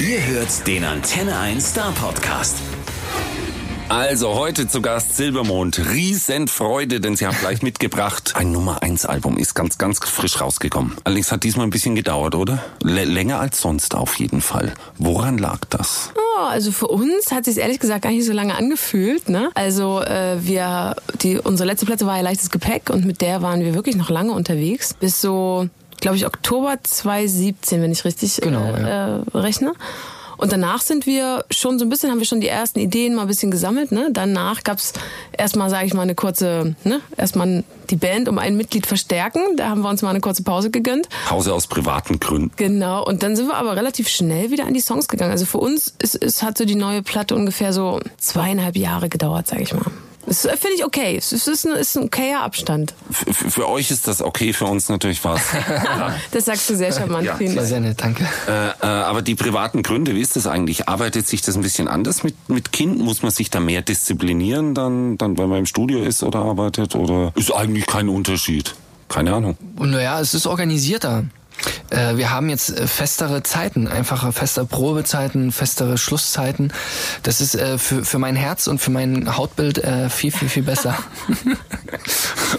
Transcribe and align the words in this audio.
Ihr 0.00 0.24
hört 0.24 0.66
den 0.66 0.82
Antenne 0.82 1.38
1 1.38 1.72
Star 1.72 1.92
Podcast. 1.92 2.56
Also 3.90 4.34
heute 4.34 4.66
zu 4.66 4.80
Gast 4.80 5.14
Silbermond. 5.14 5.78
Riesenfreude, 5.92 7.00
denn 7.00 7.16
sie 7.16 7.26
haben 7.26 7.36
gleich 7.38 7.60
mitgebracht. 7.60 8.32
Ein 8.34 8.50
Nummer 8.50 8.82
1 8.82 9.04
Album 9.04 9.36
ist 9.36 9.52
ganz, 9.54 9.76
ganz 9.76 9.98
frisch 9.98 10.40
rausgekommen. 10.40 10.96
Allerdings 11.04 11.30
hat 11.30 11.44
diesmal 11.44 11.66
ein 11.66 11.70
bisschen 11.70 11.96
gedauert, 11.96 12.34
oder? 12.34 12.64
L 12.82 13.04
länger 13.04 13.40
als 13.40 13.60
sonst 13.60 13.94
auf 13.94 14.18
jeden 14.18 14.40
Fall. 14.40 14.72
Woran 14.96 15.36
lag 15.36 15.58
das? 15.68 16.12
Oh, 16.16 16.44
also 16.44 16.72
für 16.72 16.88
uns 16.88 17.30
hat 17.30 17.44
sich 17.44 17.58
ehrlich 17.58 17.78
gesagt 17.78 18.00
gar 18.00 18.10
nicht 18.10 18.24
so 18.24 18.32
lange 18.32 18.54
angefühlt. 18.54 19.28
Ne? 19.28 19.50
Also 19.52 20.00
äh, 20.00 20.38
wir, 20.40 20.96
die, 21.20 21.36
unsere 21.36 21.66
letzte 21.66 21.84
Platte 21.84 22.06
war 22.06 22.16
ja 22.16 22.22
leichtes 22.22 22.48
Gepäck 22.48 22.88
und 22.88 23.04
mit 23.04 23.20
der 23.20 23.42
waren 23.42 23.60
wir 23.60 23.74
wirklich 23.74 23.96
noch 23.96 24.08
lange 24.08 24.32
unterwegs. 24.32 24.94
Bis 24.94 25.20
so, 25.20 25.68
glaube 26.00 26.16
ich, 26.16 26.26
Oktober 26.26 26.78
2017, 26.82 27.82
wenn 27.82 27.92
ich 27.92 28.04
richtig 28.04 28.40
Genau, 28.42 28.64
äh, 28.64 28.82
ja. 28.82 29.16
äh, 29.18 29.22
rechne. 29.34 29.72
Und 30.40 30.52
danach 30.52 30.80
sind 30.80 31.04
wir 31.04 31.44
schon 31.50 31.78
so 31.78 31.84
ein 31.84 31.90
bisschen, 31.90 32.10
haben 32.10 32.18
wir 32.18 32.24
schon 32.24 32.40
die 32.40 32.48
ersten 32.48 32.78
Ideen 32.78 33.14
mal 33.14 33.22
ein 33.22 33.28
bisschen 33.28 33.50
gesammelt. 33.50 33.92
Ne? 33.92 34.08
Danach 34.10 34.64
gab's 34.64 34.94
erstmal, 35.32 35.68
sage 35.68 35.84
ich 35.84 35.92
mal, 35.92 36.00
eine 36.00 36.14
kurze, 36.14 36.76
ne? 36.82 37.02
erstmal 37.18 37.62
die 37.90 37.96
Band 37.96 38.26
um 38.26 38.38
ein 38.38 38.56
Mitglied 38.56 38.86
verstärken. 38.86 39.42
Da 39.58 39.68
haben 39.68 39.82
wir 39.82 39.90
uns 39.90 40.00
mal 40.00 40.08
eine 40.08 40.20
kurze 40.20 40.42
Pause 40.42 40.70
gegönnt. 40.70 41.10
Pause 41.28 41.52
aus 41.52 41.66
privaten 41.66 42.20
Gründen. 42.20 42.52
Genau, 42.56 43.04
und 43.04 43.22
dann 43.22 43.36
sind 43.36 43.48
wir 43.48 43.56
aber 43.56 43.76
relativ 43.76 44.08
schnell 44.08 44.50
wieder 44.50 44.64
an 44.64 44.72
die 44.72 44.80
Songs 44.80 45.08
gegangen. 45.08 45.30
Also 45.30 45.44
für 45.44 45.58
uns 45.58 45.92
ist, 45.98 46.14
ist, 46.14 46.42
hat 46.42 46.56
so 46.56 46.64
die 46.64 46.74
neue 46.74 47.02
Platte 47.02 47.34
ungefähr 47.34 47.74
so 47.74 48.00
zweieinhalb 48.16 48.78
Jahre 48.78 49.10
gedauert, 49.10 49.46
sage 49.46 49.62
ich 49.62 49.74
mal. 49.74 49.84
Das 50.30 50.44
äh, 50.44 50.56
finde 50.56 50.76
ich 50.76 50.84
okay. 50.84 51.16
Es 51.16 51.32
ist, 51.32 51.66
ein, 51.66 51.72
ist 51.74 51.96
ein 51.96 52.04
okayer 52.04 52.40
Abstand. 52.42 52.94
F 53.10 53.26
f- 53.26 53.52
für 53.54 53.68
euch 53.68 53.90
ist 53.90 54.06
das 54.06 54.22
okay, 54.22 54.52
für 54.52 54.66
uns 54.66 54.88
natürlich 54.88 55.24
was. 55.24 55.40
Das 56.30 56.44
sagst 56.44 56.70
du 56.70 56.76
sehr 56.76 56.92
charmant, 56.92 57.24
Ja. 57.26 57.34
vielen 57.34 57.50
War 57.56 57.56
Dank. 57.56 57.68
sehr 57.68 57.80
nett, 57.80 58.00
danke. 58.00 58.24
äh, 58.46 58.68
äh, 58.68 58.86
aber 58.86 59.22
die 59.22 59.34
privaten 59.34 59.82
Gründe, 59.82 60.14
wie 60.14 60.20
ist 60.20 60.36
das 60.36 60.46
eigentlich? 60.46 60.88
Arbeitet 60.88 61.26
sich 61.26 61.42
das 61.42 61.56
ein 61.56 61.62
bisschen 61.62 61.88
anders 61.88 62.22
mit, 62.22 62.48
mit 62.48 62.70
Kind? 62.70 63.00
Muss 63.00 63.22
man 63.22 63.32
sich 63.32 63.50
da 63.50 63.58
mehr 63.58 63.82
disziplinieren, 63.82 64.72
dann, 64.76 65.18
dann, 65.18 65.36
wenn 65.36 65.48
man 65.48 65.58
im 65.58 65.66
Studio 65.66 66.00
ist 66.04 66.22
oder 66.22 66.38
arbeitet? 66.38 66.94
Oder 66.94 67.32
ist 67.34 67.52
eigentlich 67.52 67.86
kein 67.86 68.08
Unterschied? 68.08 68.76
Keine 69.08 69.34
Ahnung. 69.34 69.56
Naja, 69.80 70.20
es 70.20 70.34
ist 70.34 70.46
organisierter. 70.46 71.24
Äh, 71.90 72.16
wir 72.16 72.30
haben 72.30 72.48
jetzt 72.48 72.70
äh, 72.70 72.86
festere 72.86 73.42
Zeiten, 73.42 73.88
einfache 73.88 74.32
feste 74.32 74.64
Probezeiten, 74.64 75.52
festere 75.52 75.98
Schlusszeiten. 75.98 76.72
Das 77.22 77.40
ist 77.40 77.54
äh, 77.54 77.78
für, 77.78 78.04
für 78.04 78.18
mein 78.18 78.36
Herz 78.36 78.66
und 78.66 78.80
für 78.80 78.90
mein 78.90 79.36
Hautbild 79.36 79.78
äh, 79.78 80.08
viel, 80.08 80.30
viel, 80.30 80.48
viel 80.48 80.62
besser. 80.62 80.96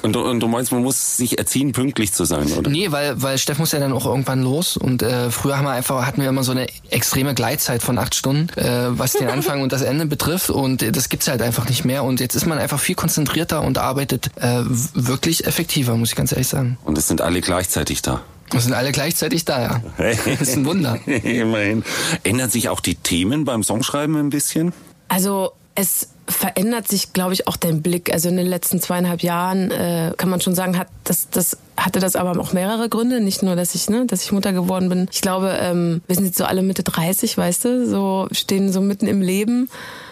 Und, 0.04 0.14
du- 0.14 0.24
und 0.24 0.40
du 0.40 0.48
meinst, 0.48 0.72
man 0.72 0.82
muss 0.84 1.18
sich 1.18 1.38
erziehen, 1.38 1.74
pünktlich 1.74 2.14
zu 2.14 2.24
sein, 2.26 2.52
oder? 2.54 2.70
nee, 2.70 2.92
weil, 2.92 3.22
weil 3.22 3.38
Steff 3.38 3.60
muss 3.60 3.72
ja 3.72 3.80
dann 3.80 3.92
auch 3.92 4.06
irgendwann 4.06 4.42
los 4.42 4.78
und 4.78 5.04
äh, 5.04 5.30
früher 5.32 5.58
haben 5.58 5.66
wir 5.66 5.72
einfach, 5.72 6.06
hatten 6.06 6.22
wir 6.22 6.30
immer 6.30 6.44
so 6.44 6.52
eine 6.54 6.68
extreme 6.90 7.34
Gleitzeit 7.34 7.84
von 7.84 7.98
acht 7.98 8.16
Stunden, 8.16 8.48
äh, 8.58 8.88
was 8.98 9.14
den 9.14 9.30
Anfang 9.30 9.62
und 9.64 9.72
das 9.74 9.82
Ende 9.82 10.06
betrifft 10.06 10.50
und 10.50 10.96
das 10.96 11.10
gibt's 11.10 11.28
halt 11.28 11.42
einfach 11.42 11.68
nicht 11.68 11.84
mehr 11.86 12.04
und 12.04 12.20
jetzt 12.20 12.36
ist 12.36 12.46
man 12.46 12.58
einfach 12.58 12.80
viel 12.80 12.96
konzentrierter 12.96 13.62
und 13.64 13.78
arbeitet 13.78 14.32
äh, 14.38 14.62
wirklich 14.66 15.46
effektiver, 15.46 15.96
muss 15.98 16.10
ich 16.10 16.16
ganz 16.16 16.32
ehrlich 16.32 16.48
sagen. 16.48 16.78
Und 16.86 16.98
es 16.98 17.08
sind 17.08 17.22
alle 17.22 17.42
gleichzeitig 17.42 18.02
da. 18.02 18.22
Wir 18.52 18.60
sind 18.60 18.74
alle 18.74 18.92
gleichzeitig 18.92 19.46
da, 19.46 19.62
ja. 19.62 19.82
Das 20.26 20.42
ist 20.42 20.58
ein 20.58 20.66
Wunder. 20.66 21.00
Immerhin. 21.06 21.84
Ändern 22.24 22.50
sich 22.50 22.70
auch 22.70 22.80
die 22.80 22.96
Themen 22.96 23.46
beim 23.46 23.64
Songschreiben 23.64 24.16
ein 24.18 24.30
bisschen? 24.30 24.74
Also 25.08 25.52
es 25.76 26.10
verändert 26.28 26.88
sich, 26.88 27.14
glaube 27.14 27.34
ich, 27.34 27.48
auch 27.48 27.58
dein 27.58 27.82
Blick. 27.82 28.12
Also 28.12 28.30
in 28.30 28.38
den 28.38 28.48
letzten 28.48 28.82
zweieinhalb 28.82 29.22
Jahren 29.22 29.72
äh, 29.72 30.14
kann 30.18 30.30
man 30.30 30.42
schon 30.42 30.56
sagen, 30.56 30.78
hat 30.78 30.88
das, 31.04 31.30
das 31.30 31.58
hatte 31.78 32.00
das 32.00 32.16
aber 32.16 32.40
auch 32.40 32.54
mehrere 32.54 32.90
Gründe. 32.90 33.22
Nicht 33.22 33.44
nur, 33.44 33.56
dass 33.56 33.76
ich, 33.76 33.90
ne, 33.90 34.06
dass 34.06 34.24
ich 34.24 34.32
Mutter 34.32 34.54
geworden 34.54 34.90
bin. 34.90 35.08
Ich 35.12 35.22
glaube, 35.22 35.58
ähm, 35.60 36.02
wir 36.08 36.16
sind 36.16 36.26
jetzt 36.26 36.38
so 36.38 36.46
alle 36.46 36.62
Mitte 36.62 36.84
30, 36.84 37.38
weißt 37.38 37.66
du, 37.66 37.90
so 37.90 38.28
stehen 38.32 38.72
so 38.72 38.82
mitten 38.82 39.08
im 39.08 39.22
Leben 39.22 39.70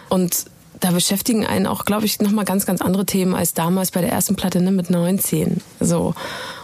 und 0.09 0.45
da 0.79 0.91
beschäftigen 0.91 1.45
einen 1.45 1.67
auch, 1.67 1.83
glaube 1.85 2.05
ich, 2.05 2.19
nochmal 2.19 2.45
ganz, 2.45 2.65
ganz 2.65 2.81
andere 2.81 3.05
Themen 3.05 3.35
als 3.35 3.53
damals 3.53 3.91
bei 3.91 4.01
der 4.01 4.11
ersten 4.11 4.35
Platte 4.35 4.61
ne, 4.61 4.71
mit 4.71 4.89
19. 4.89 5.61
So. 5.79 6.15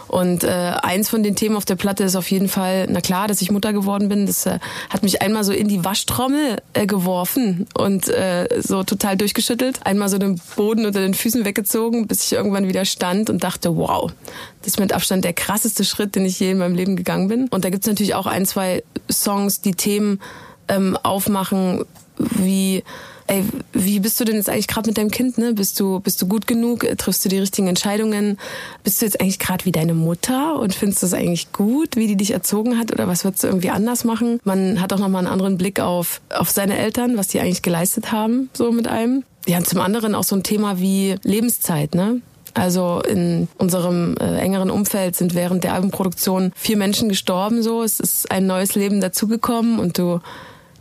Und 0.08 0.44
äh, 0.44 0.48
eins 0.82 1.08
von 1.08 1.22
den 1.22 1.34
Themen 1.34 1.56
auf 1.56 1.64
der 1.64 1.76
Platte 1.76 2.04
ist 2.04 2.16
auf 2.16 2.30
jeden 2.30 2.48
Fall, 2.48 2.86
na 2.88 3.00
klar, 3.00 3.28
dass 3.28 3.42
ich 3.42 3.50
Mutter 3.50 3.72
geworden 3.72 4.08
bin. 4.08 4.26
Das 4.26 4.46
äh, 4.46 4.58
hat 4.90 5.02
mich 5.02 5.22
einmal 5.22 5.44
so 5.44 5.52
in 5.52 5.68
die 5.68 5.84
Waschtrommel 5.84 6.58
äh, 6.74 6.86
geworfen 6.86 7.66
und 7.76 8.08
äh, 8.08 8.48
so 8.60 8.82
total 8.84 9.16
durchgeschüttelt. 9.16 9.80
Einmal 9.84 10.08
so 10.08 10.18
den 10.18 10.40
Boden 10.56 10.86
unter 10.86 11.00
den 11.00 11.14
Füßen 11.14 11.44
weggezogen, 11.44 12.06
bis 12.06 12.24
ich 12.24 12.32
irgendwann 12.32 12.68
wieder 12.68 12.84
stand 12.84 13.30
und 13.30 13.42
dachte, 13.42 13.76
wow, 13.76 14.12
das 14.60 14.68
ist 14.68 14.80
mit 14.80 14.92
Abstand 14.92 15.24
der 15.24 15.32
krasseste 15.32 15.84
Schritt, 15.84 16.14
den 16.14 16.24
ich 16.24 16.38
je 16.38 16.52
in 16.52 16.58
meinem 16.58 16.74
Leben 16.74 16.96
gegangen 16.96 17.28
bin. 17.28 17.48
Und 17.48 17.64
da 17.64 17.70
gibt's 17.70 17.86
natürlich 17.86 18.14
auch 18.14 18.26
ein, 18.26 18.46
zwei 18.46 18.82
Songs, 19.10 19.60
die 19.60 19.74
Themen 19.74 20.20
ähm, 20.68 20.96
aufmachen, 21.02 21.84
wie 22.18 22.82
ey, 23.26 23.44
wie 23.72 24.00
bist 24.00 24.18
du 24.20 24.24
denn 24.24 24.36
jetzt 24.36 24.48
eigentlich 24.48 24.68
gerade 24.68 24.88
mit 24.88 24.98
deinem 24.98 25.10
Kind, 25.10 25.38
ne? 25.38 25.52
Bist 25.52 25.78
du 25.80 26.00
bist 26.00 26.20
du 26.22 26.26
gut 26.26 26.46
genug? 26.46 26.86
Triffst 26.98 27.24
du 27.24 27.28
die 27.28 27.38
richtigen 27.38 27.68
Entscheidungen? 27.68 28.38
Bist 28.84 29.00
du 29.00 29.06
jetzt 29.06 29.20
eigentlich 29.20 29.38
gerade 29.38 29.64
wie 29.64 29.72
deine 29.72 29.94
Mutter 29.94 30.58
und 30.58 30.74
findest 30.74 31.02
du 31.02 31.06
das 31.06 31.14
eigentlich 31.14 31.52
gut, 31.52 31.96
wie 31.96 32.06
die 32.06 32.16
dich 32.16 32.32
erzogen 32.32 32.78
hat 32.78 32.92
oder 32.92 33.08
was 33.08 33.24
würdest 33.24 33.44
du 33.44 33.48
irgendwie 33.48 33.70
anders 33.70 34.04
machen? 34.04 34.40
Man 34.44 34.80
hat 34.80 34.92
auch 34.92 34.98
noch 34.98 35.08
mal 35.08 35.18
einen 35.18 35.26
anderen 35.26 35.58
Blick 35.58 35.80
auf 35.80 36.20
auf 36.30 36.50
seine 36.50 36.76
Eltern, 36.76 37.16
was 37.16 37.28
die 37.28 37.40
eigentlich 37.40 37.62
geleistet 37.62 38.12
haben, 38.12 38.50
so 38.52 38.72
mit 38.72 38.88
einem. 38.88 39.24
Ja, 39.46 39.58
und 39.58 39.68
zum 39.68 39.80
anderen 39.80 40.14
auch 40.14 40.24
so 40.24 40.34
ein 40.34 40.42
Thema 40.42 40.80
wie 40.80 41.16
Lebenszeit, 41.22 41.94
ne? 41.94 42.20
Also 42.54 43.02
in 43.06 43.48
unserem 43.58 44.16
äh, 44.18 44.38
engeren 44.38 44.70
Umfeld 44.70 45.14
sind 45.14 45.34
während 45.34 45.62
der 45.62 45.74
Albumproduktion 45.74 46.52
vier 46.56 46.78
Menschen 46.78 47.10
gestorben. 47.10 47.62
So, 47.62 47.82
es 47.82 48.00
ist 48.00 48.30
ein 48.30 48.46
neues 48.46 48.74
Leben 48.74 49.02
dazugekommen 49.02 49.78
und 49.78 49.98
du 49.98 50.20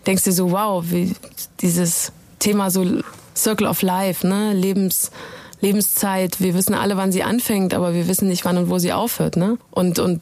denkst 0.07 0.23
dir 0.23 0.31
so, 0.31 0.51
wow, 0.51 0.85
wie 0.87 1.13
dieses 1.59 2.13
Thema 2.39 2.69
so 2.69 2.85
Circle 3.35 3.67
of 3.67 3.81
Life, 3.81 4.25
ne, 4.25 4.53
Lebens 4.53 5.11
Lebenszeit. 5.61 6.41
Wir 6.41 6.53
wissen 6.53 6.73
alle, 6.75 6.97
wann 6.97 7.11
sie 7.11 7.23
anfängt, 7.23 7.73
aber 7.73 7.93
wir 7.93 8.07
wissen 8.07 8.27
nicht, 8.27 8.45
wann 8.45 8.57
und 8.57 8.69
wo 8.69 8.77
sie 8.77 8.93
aufhört, 8.93 9.37
ne? 9.37 9.57
Und 9.71 9.99
und 9.99 10.21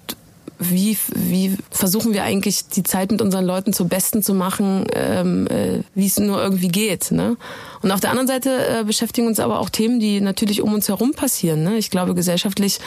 wie, 0.59 0.97
wie 1.13 1.57
versuchen 1.71 2.13
wir 2.13 2.23
eigentlich 2.23 2.67
die 2.67 2.83
Zeit 2.83 3.11
mit 3.11 3.21
unseren 3.21 3.45
Leuten 3.45 3.73
zum 3.73 3.89
Besten 3.89 4.23
zu 4.23 4.33
machen, 4.33 4.85
ähm, 4.93 5.47
äh, 5.47 5.79
wie 5.95 6.05
es 6.05 6.19
nur 6.19 6.41
irgendwie 6.41 6.67
geht. 6.67 7.11
Ne? 7.11 7.37
Und 7.81 7.91
auf 7.91 7.99
der 7.99 8.11
anderen 8.11 8.27
Seite 8.27 8.49
äh, 8.49 8.83
beschäftigen 8.83 9.27
uns 9.27 9.39
aber 9.39 9.59
auch 9.59 9.69
Themen, 9.69 9.99
die 9.99 10.21
natürlich 10.21 10.61
um 10.61 10.73
uns 10.73 10.87
herum 10.87 11.13
passieren. 11.13 11.63
Ne? 11.63 11.77
Ich 11.77 11.89
glaube, 11.89 12.15
gesellschaftlich 12.15 12.79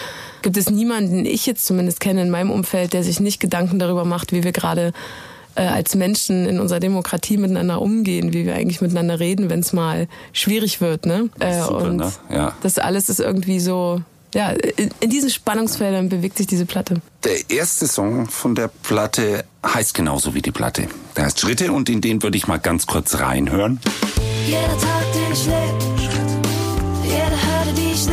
gibt 0.42 0.56
es 0.56 0.70
niemanden, 0.70 1.16
den 1.16 1.26
ich 1.26 1.46
jetzt 1.46 1.66
zumindest 1.66 2.00
kenne 2.00 2.22
in 2.22 2.30
meinem 2.30 2.50
Umfeld, 2.50 2.92
der 2.92 3.02
sich 3.02 3.20
nicht 3.20 3.40
Gedanken 3.40 3.78
darüber 3.78 4.04
macht, 4.04 4.32
wie 4.32 4.44
wir 4.44 4.52
gerade 4.52 4.92
äh, 5.56 5.62
als 5.62 5.94
Menschen 5.94 6.46
in 6.46 6.60
unserer 6.60 6.80
Demokratie 6.80 7.36
miteinander 7.36 7.80
umgehen, 7.80 8.32
wie 8.32 8.46
wir 8.46 8.54
eigentlich 8.54 8.80
miteinander 8.80 9.18
reden, 9.20 9.50
wenn 9.50 9.60
es 9.60 9.72
mal 9.72 10.08
schwierig 10.32 10.80
wird. 10.80 11.06
Ne? 11.06 11.30
Äh, 11.40 11.62
Super, 11.62 11.84
und 11.84 11.96
ne? 11.96 12.12
Ja. 12.30 12.54
das 12.62 12.78
alles 12.78 13.08
ist 13.08 13.20
irgendwie 13.20 13.60
so, 13.60 14.00
ja, 14.34 14.50
in, 14.50 15.10
diesen 15.10 15.30
Spannungsfeldern 15.30 16.08
bewegt 16.08 16.36
sich 16.36 16.46
diese 16.46 16.66
Platte. 16.66 17.00
Der 17.24 17.50
erste 17.50 17.86
Song 17.86 18.28
von 18.28 18.54
der 18.54 18.68
Platte 18.68 19.44
heißt 19.64 19.94
genauso 19.94 20.34
wie 20.34 20.42
die 20.42 20.52
Platte. 20.52 20.88
Der 21.16 21.24
heißt 21.24 21.40
Schritte 21.40 21.72
und 21.72 21.88
in 21.88 22.00
den 22.00 22.22
würde 22.22 22.36
ich 22.36 22.46
mal 22.46 22.58
ganz 22.58 22.86
kurz 22.86 23.18
reinhören. 23.18 23.80
Jeder 24.46 24.60
Tag, 24.78 25.12
den 25.12 25.32
ich 25.32 25.46
lebe, 25.46 25.96
jede 27.02 27.30
Hürde, 27.30 27.72
die 27.76 27.92
ich 27.92 28.06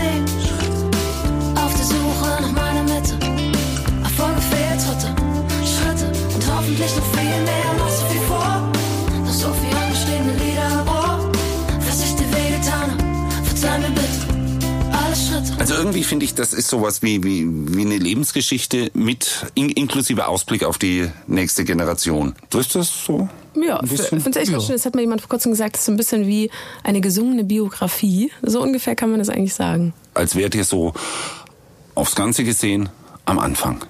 hoffentlich 6.74 6.96
noch 6.96 7.06
viel 7.06 7.44
mehr, 7.44 7.74
noch 7.78 7.90
so 7.90 8.06
viel 8.06 8.22
vor, 8.22 8.72
noch 9.24 9.34
so 9.34 9.54
viel 9.54 9.78
angestehende 9.78 10.34
Lieder 10.34 10.68
im 10.72 10.88
Ohr, 10.88 11.32
was 11.88 12.04
ich 12.04 12.16
dir 12.16 12.26
wehgetan 12.32 12.92
hab, 12.92 13.46
verzeih 13.46 13.80
mir 13.80 13.90
bitte. 13.90 14.10
Also 15.60 15.76
irgendwie 15.76 16.04
finde 16.04 16.26
ich, 16.26 16.34
das 16.34 16.54
ist 16.54 16.68
sowas 16.68 17.02
wie, 17.04 17.24
wie, 17.24 17.46
wie 17.48 17.82
eine 17.82 17.98
Lebensgeschichte 17.98 18.92
mit 18.94 19.46
in, 19.54 19.70
inklusive 19.70 20.28
Ausblick 20.28 20.64
auf 20.64 20.78
die 20.78 21.10
nächste 21.28 21.64
Generation. 21.64 22.36
Trifft 22.50 22.76
das 22.76 23.06
so? 23.06 23.30
Ja, 23.56 23.82
ich 23.84 23.90
finde 24.02 24.30
es 24.30 24.36
echt 24.36 24.52
ganz 24.52 24.66
schön. 24.66 24.76
Das 24.76 24.86
hat 24.86 24.96
mir 24.96 25.02
jemand 25.02 25.22
vor 25.22 25.30
kurzem 25.30 25.52
gesagt, 25.52 25.76
das 25.76 25.82
ist 25.82 25.86
so 25.86 25.92
ein 25.92 25.98
bisschen 25.98 26.28
wie 26.28 26.50
eine 26.84 27.02
gesungene 27.02 27.44
Biografie. 27.44 28.32
So 28.42 28.62
ungefähr 28.62 28.96
kann 28.96 29.12
man 29.12 29.20
das 29.20 29.30
eigentlich 29.30 29.54
sagen. 29.54 29.94
Als 30.16 30.36
wärt 30.36 30.56
ihr 30.56 30.66
so 30.66 30.94
aufs 31.96 32.16
Ganze 32.16 32.44
gesehen 32.44 32.90
am 33.26 33.40
Anfang. 33.40 33.86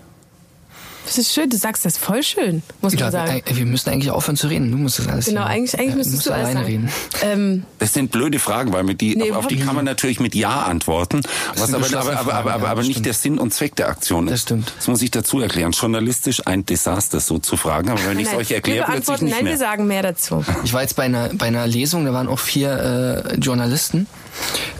Das 1.06 1.18
ist 1.18 1.34
schön, 1.34 1.50
du 1.50 1.58
sagst 1.58 1.84
das 1.86 1.98
voll 1.98 2.24
schön, 2.24 2.64
muss 2.82 2.94
man 2.94 3.00
Ja, 3.02 3.12
sagen. 3.12 3.42
wir, 3.46 3.58
wir 3.58 3.66
müssen 3.66 3.90
eigentlich 3.90 4.10
aufhören 4.12 4.38
zu 4.38 4.48
reden. 4.48 4.72
Du 4.72 4.78
musst 4.78 5.00
das 5.00 5.08
alles 5.10 5.26
Genau, 5.26 5.42
hier- 5.42 5.50
eigentlich, 5.50 5.78
eigentlich 5.78 5.94
äh, 5.94 5.98
müsstest 5.98 6.16
musst 6.16 6.26
du 6.28 6.32
alleine 6.32 6.54
sagen. 6.54 6.66
reden. 6.66 6.90
Ähm, 7.22 7.64
Das 7.80 7.94
sind 7.94 8.12
blöde 8.12 8.40
Fragen, 8.40 8.72
weil 8.72 8.84
mit 8.84 9.02
die, 9.02 9.16
Nee, 9.16 9.32
auf, 9.32 9.40
auf 9.40 9.48
die 9.48 9.60
kann 9.60 9.76
man 9.76 9.84
natürlich 9.86 10.20
mit 10.22 10.34
Ja 10.34 10.62
antworten. 10.64 11.22
Was 11.56 11.74
aber, 11.74 11.86
aber, 11.86 11.98
aber, 12.00 12.34
aber, 12.34 12.54
aber, 12.54 12.64
ja, 12.66 12.72
aber 12.72 12.82
nicht 12.82 12.92
stimmt. 12.92 13.06
der 13.08 13.14
Sinn 13.14 13.38
und 13.38 13.54
Zweck 13.54 13.76
der 13.76 13.90
Aktion 13.90 14.28
ist. 14.28 14.32
Das 14.34 14.42
stimmt. 14.44 14.74
Das 14.78 14.88
muss 14.88 15.02
ich 15.02 15.12
dazu 15.12 15.40
erklären. 15.42 15.72
Journalistisch 15.74 16.48
ein 16.48 16.66
Desaster, 16.66 17.20
so 17.20 17.38
zu 17.38 17.58
fragen. 17.58 17.90
Aber 17.90 18.00
wenn 18.08 18.18
ich 18.20 18.28
es 18.30 18.34
euch 18.34 18.52
erkläre, 18.52 18.86
plötzlich 18.90 19.22
nicht 19.22 19.34
nein, 19.36 19.44
mehr. 19.44 19.54
wir 19.54 19.60
sagen 19.60 19.88
mehr 19.88 20.04
dazu. 20.04 20.44
Ich 20.64 20.72
war 20.74 20.82
jetzt 20.84 20.96
bei 20.96 21.04
einer, 21.04 21.30
bei 21.34 21.48
einer 21.48 21.68
Lesung, 21.68 22.06
da 22.06 22.14
waren 22.14 22.28
auch 22.28 22.40
vier 22.40 23.24
äh, 23.34 23.36
Journalisten. 23.36 24.08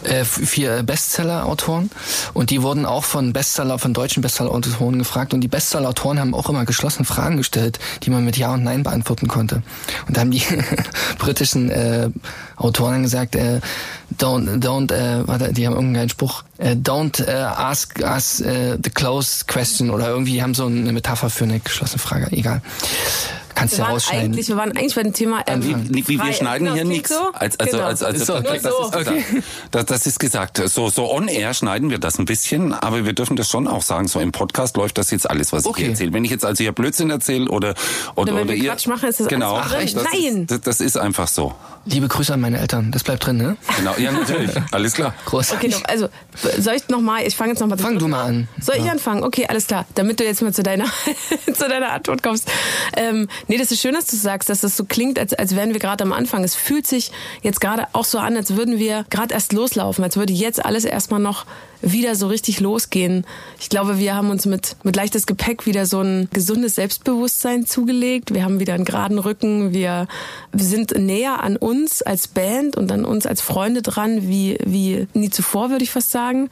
Äh, 0.04 0.24
vier 0.24 0.84
Bestseller-Autoren 0.84 1.90
und 2.34 2.50
die 2.50 2.62
wurden 2.62 2.86
auch 2.86 3.04
von 3.04 3.34
Bestseller, 3.34 3.80
von 3.80 3.94
deutschen 3.94 4.22
Bestseller-Autoren 4.22 5.00
gefragt 5.00 5.34
und 5.34 5.42
die 5.42 5.48
Bestseller-Autoren 5.48 6.20
haben 6.20 6.34
auch 6.34 6.50
immer 6.50 6.66
geschlossen 6.66 7.06
Fragen 7.06 7.38
gestellt, 7.38 7.80
die 8.04 8.10
man 8.10 8.26
mit 8.26 8.38
Ja 8.38 8.54
und 8.54 8.64
Nein 8.64 8.84
beantworten 8.84 9.28
konnte. 9.28 9.64
Und 10.08 10.18
da 10.18 10.22
haben 10.22 10.32
die 10.32 10.44
britischen 11.18 11.70
äh, 11.70 12.10
Autoren 12.56 13.04
gesagt, 13.04 13.36
äh, 13.36 13.60
don't, 14.20 14.60
don't, 14.62 14.94
äh, 14.94 15.28
warte, 15.28 15.54
die 15.54 15.66
haben 15.66 15.76
irgendeinen 15.76 16.10
Spruch, 16.10 16.44
äh, 16.58 16.72
don't 16.72 17.26
äh, 17.26 17.32
ask 17.32 18.00
us 18.00 18.42
äh, 18.42 18.78
the 18.84 18.90
closed 18.90 19.48
question 19.48 19.90
oder 19.90 20.08
irgendwie 20.08 20.42
haben 20.42 20.54
so 20.54 20.66
eine 20.66 20.94
Metapher 20.94 21.30
für 21.30 21.46
eine 21.46 21.60
geschlossene 21.60 22.00
Frage, 22.00 22.28
egal. 22.32 22.62
Kannst 23.56 23.74
Wir 23.74 23.80
ja 23.80 23.86
waren, 23.86 23.94
rausschneiden. 23.94 24.26
eigentlich, 24.26 24.48
wir 24.48 24.58
waren 24.58 24.72
eigentlich 24.72 24.96
bei 24.96 25.04
dem 25.04 25.14
Thema. 25.14 25.44
Ähm, 25.48 25.90
Wie, 25.90 26.08
wie, 26.08 26.20
wir 26.20 26.34
schneiden 26.34 26.66
Genau, 26.66 26.76
hier 26.76 26.86
nichts. 26.86 27.10
So? 27.10 27.32
Als, 27.34 27.60
also, 27.60 27.78
genau. 27.78 27.88
als, 27.88 28.04
als, 28.04 28.26
so, 28.26 28.34
das, 28.34 28.46
okay. 28.46 28.60
das, 28.62 28.72
ist 28.72 28.78
so. 28.78 29.00
gesagt. 29.00 29.24
Das, 29.72 29.86
das 29.86 30.06
ist 30.06 30.20
gesagt. 30.20 30.62
So, 30.70 30.90
so 30.90 31.12
on 31.12 31.28
air 31.28 31.54
schneiden 31.54 31.90
wir 31.90 31.98
das 31.98 32.20
ein 32.20 32.26
bisschen, 32.26 32.74
aber 32.74 33.06
wir 33.06 33.14
dürfen 33.14 33.36
das 33.36 33.50
schon 33.50 33.68
auch 33.68 33.82
sagen. 33.82 34.08
So 34.08 34.20
im 34.20 34.32
Podcast 34.32 34.78
läuft 34.78 34.98
das 34.98 35.12
jetzt 35.12 35.30
alles, 35.30 35.52
was 35.52 35.64
ich 35.64 35.70
Okay. 35.70 35.82
hier 35.82 35.90
erzähle. 35.92 36.14
Wenn 36.14 36.24
ich 36.26 36.32
jetzt 36.32 36.46
also 36.46 36.64
hier 36.64 36.72
Blödsinn 36.72 37.10
erzähle 37.10 37.50
oder 37.50 37.64
oder, 37.64 37.76
Oder 38.16 38.36
wenn 38.36 38.48
wir 38.50 38.56
ihr, 38.56 38.70
Quatsch 38.70 38.88
machen, 38.88 39.10
ist 39.10 39.20
das 39.20 39.28
genau. 39.28 39.56
alles 39.56 39.94
drin. 39.94 40.04
das 40.04 40.14
Nein! 40.14 40.42
Ist, 40.42 40.52
das, 40.52 40.62
das 40.62 40.82
ist 40.82 40.98
einfach 40.98 41.28
so. 41.28 41.56
Liebe 41.86 42.08
Grüße 42.08 42.34
an 42.34 42.40
meine 42.40 42.60
Eltern, 42.60 42.92
das 42.92 43.04
bleibt 43.04 43.26
drin, 43.26 43.38
ne? 43.38 43.58
Genau. 43.78 43.94
Ja, 43.98 44.12
natürlich. 44.12 44.52
Alles 44.72 44.94
klar. 44.94 45.14
Großartig. 45.26 45.76
Okay, 45.76 45.84
doch, 45.84 45.90
also 45.90 46.10
soll 46.60 46.76
ich 46.76 46.88
noch 46.88 47.02
mal, 47.02 47.28
ich 47.28 47.36
fange 47.36 47.52
jetzt 47.52 47.60
noch 47.60 47.68
mal 47.68 47.78
Fang 47.78 48.00
du 48.00 48.08
mal 48.08 48.24
an. 48.24 48.48
Soll 48.62 48.76
ich 48.78 48.90
anfangen? 48.90 49.24
Okay, 49.24 49.46
alles 49.50 49.68
klar. 49.68 49.86
Damit 49.96 50.20
du 50.20 50.24
jetzt 50.24 50.42
mal 50.42 50.54
zu 50.54 50.64
deiner, 50.64 50.86
zu 51.54 51.68
deiner 51.68 51.92
Antwort 51.92 52.24
kommst. 52.24 52.50
Ähm, 52.96 53.28
nee, 53.48 53.58
das 53.58 53.72
ist 53.72 53.82
schön, 53.82 53.94
dass 53.94 54.06
du 54.06 54.16
sagst, 54.16 54.50
dass 54.50 54.62
das 54.62 54.78
so 54.78 54.86
klingt, 54.86 55.20
als, 55.20 55.34
als 55.34 55.56
wären 55.56 55.74
wir 55.74 55.80
gerade 55.80 56.04
am 56.04 56.14
Anfang. 56.14 56.44
Es 56.44 56.56
fühlt 56.56 56.88
sich 56.88 57.12
jetzt 57.42 57.62
gerade 57.62 57.88
auch 57.94 58.06
so 58.06 58.18
an, 58.18 58.38
als 58.38 58.56
würden 58.56 58.80
wir 58.80 59.06
gerade 59.10 59.34
erst 59.34 59.54
loslaufen, 59.54 60.04
als 60.04 60.18
würde 60.18 60.34
jetzt 60.34 60.64
alles 60.64 60.86
erstmal 60.86 61.20
noch 61.20 61.46
wieder 61.82 62.16
so 62.16 62.28
richtig 62.28 62.62
losgehen. 62.62 63.26
Ich 63.60 63.70
glaube, 63.70 64.00
wir 64.00 64.16
haben 64.16 64.30
uns 64.30 64.46
mit, 64.46 64.78
mit 64.84 64.96
leichtes 64.96 65.26
Gepäck 65.26 65.66
wieder 65.66 65.86
so 65.86 66.02
ein 66.02 66.30
gesundes 66.32 66.76
Selbstbewusstsein 66.76 67.66
zugelegt. 67.66 68.34
Wir 68.34 68.46
haben 68.46 68.60
wieder 68.60 68.74
einen 68.74 68.86
geraden 68.86 69.20
Rücken. 69.20 69.74
Wir, 69.74 70.08
sind 70.56 70.98
näher 70.98 71.44
an 71.44 71.58
uns 71.58 72.02
als 72.02 72.30
Band 72.30 72.78
und 72.78 72.92
an 72.92 73.04
uns 73.04 73.26
als 73.26 73.42
Freunde 73.42 73.82
dran, 73.82 74.30
wie, 74.30 74.58
wie 74.64 75.08
nie 75.14 75.30
zuvor, 75.30 75.70
würde 75.70 75.84
ich 75.84 75.92
fast 75.92 76.12
sagen 76.12 76.50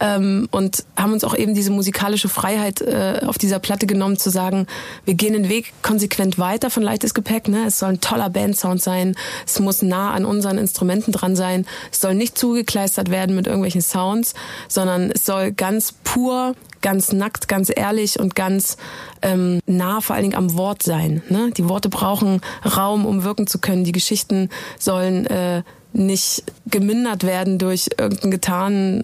ähm, 0.00 0.48
und 0.50 0.84
haben 0.96 1.12
uns 1.12 1.24
auch 1.24 1.36
eben 1.36 1.54
diese 1.54 1.70
musikalische 1.70 2.28
Freiheit 2.28 2.80
äh, 2.80 3.20
auf 3.26 3.38
dieser 3.38 3.58
Platte 3.58 3.86
genommen, 3.86 4.16
zu 4.16 4.30
sagen, 4.30 4.66
wir 5.04 5.14
gehen 5.14 5.32
den 5.32 5.48
Weg 5.48 5.72
konsequent 5.82 6.38
weiter 6.38 6.70
von 6.70 6.82
leichtes 6.82 7.14
Gepäck. 7.14 7.48
Ne? 7.48 7.66
Es 7.66 7.78
soll 7.78 7.90
ein 7.90 8.00
toller 8.00 8.30
Bandsound 8.30 8.82
sein, 8.82 9.14
es 9.46 9.58
muss 9.60 9.82
nah 9.82 10.12
an 10.12 10.24
unseren 10.24 10.58
Instrumenten 10.58 11.12
dran 11.12 11.36
sein, 11.36 11.66
es 11.90 12.00
soll 12.00 12.14
nicht 12.14 12.38
zugekleistert 12.38 13.10
werden 13.10 13.34
mit 13.34 13.46
irgendwelchen 13.46 13.82
Sounds, 13.82 14.34
sondern 14.68 15.10
es 15.10 15.24
soll 15.24 15.52
ganz 15.52 15.92
pur 16.04 16.54
ganz 16.80 17.12
nackt, 17.12 17.48
ganz 17.48 17.72
ehrlich 17.74 18.20
und 18.20 18.36
ganz 18.36 18.76
ähm, 19.22 19.58
nah 19.66 20.00
vor 20.00 20.14
allen 20.14 20.22
Dingen 20.24 20.36
am 20.36 20.56
Wort 20.56 20.82
sein. 20.82 21.22
Ne? 21.28 21.50
Die 21.56 21.68
Worte 21.68 21.88
brauchen 21.88 22.40
Raum, 22.64 23.04
um 23.04 23.24
wirken 23.24 23.48
zu 23.48 23.58
können. 23.58 23.82
Die 23.82 23.90
Geschichten 23.90 24.48
sollen 24.78 25.26
äh, 25.26 25.62
nicht 25.92 26.44
gemindert 26.66 27.24
werden 27.24 27.58
durch 27.58 27.88
irgendein 27.98 28.30
getan 28.30 29.02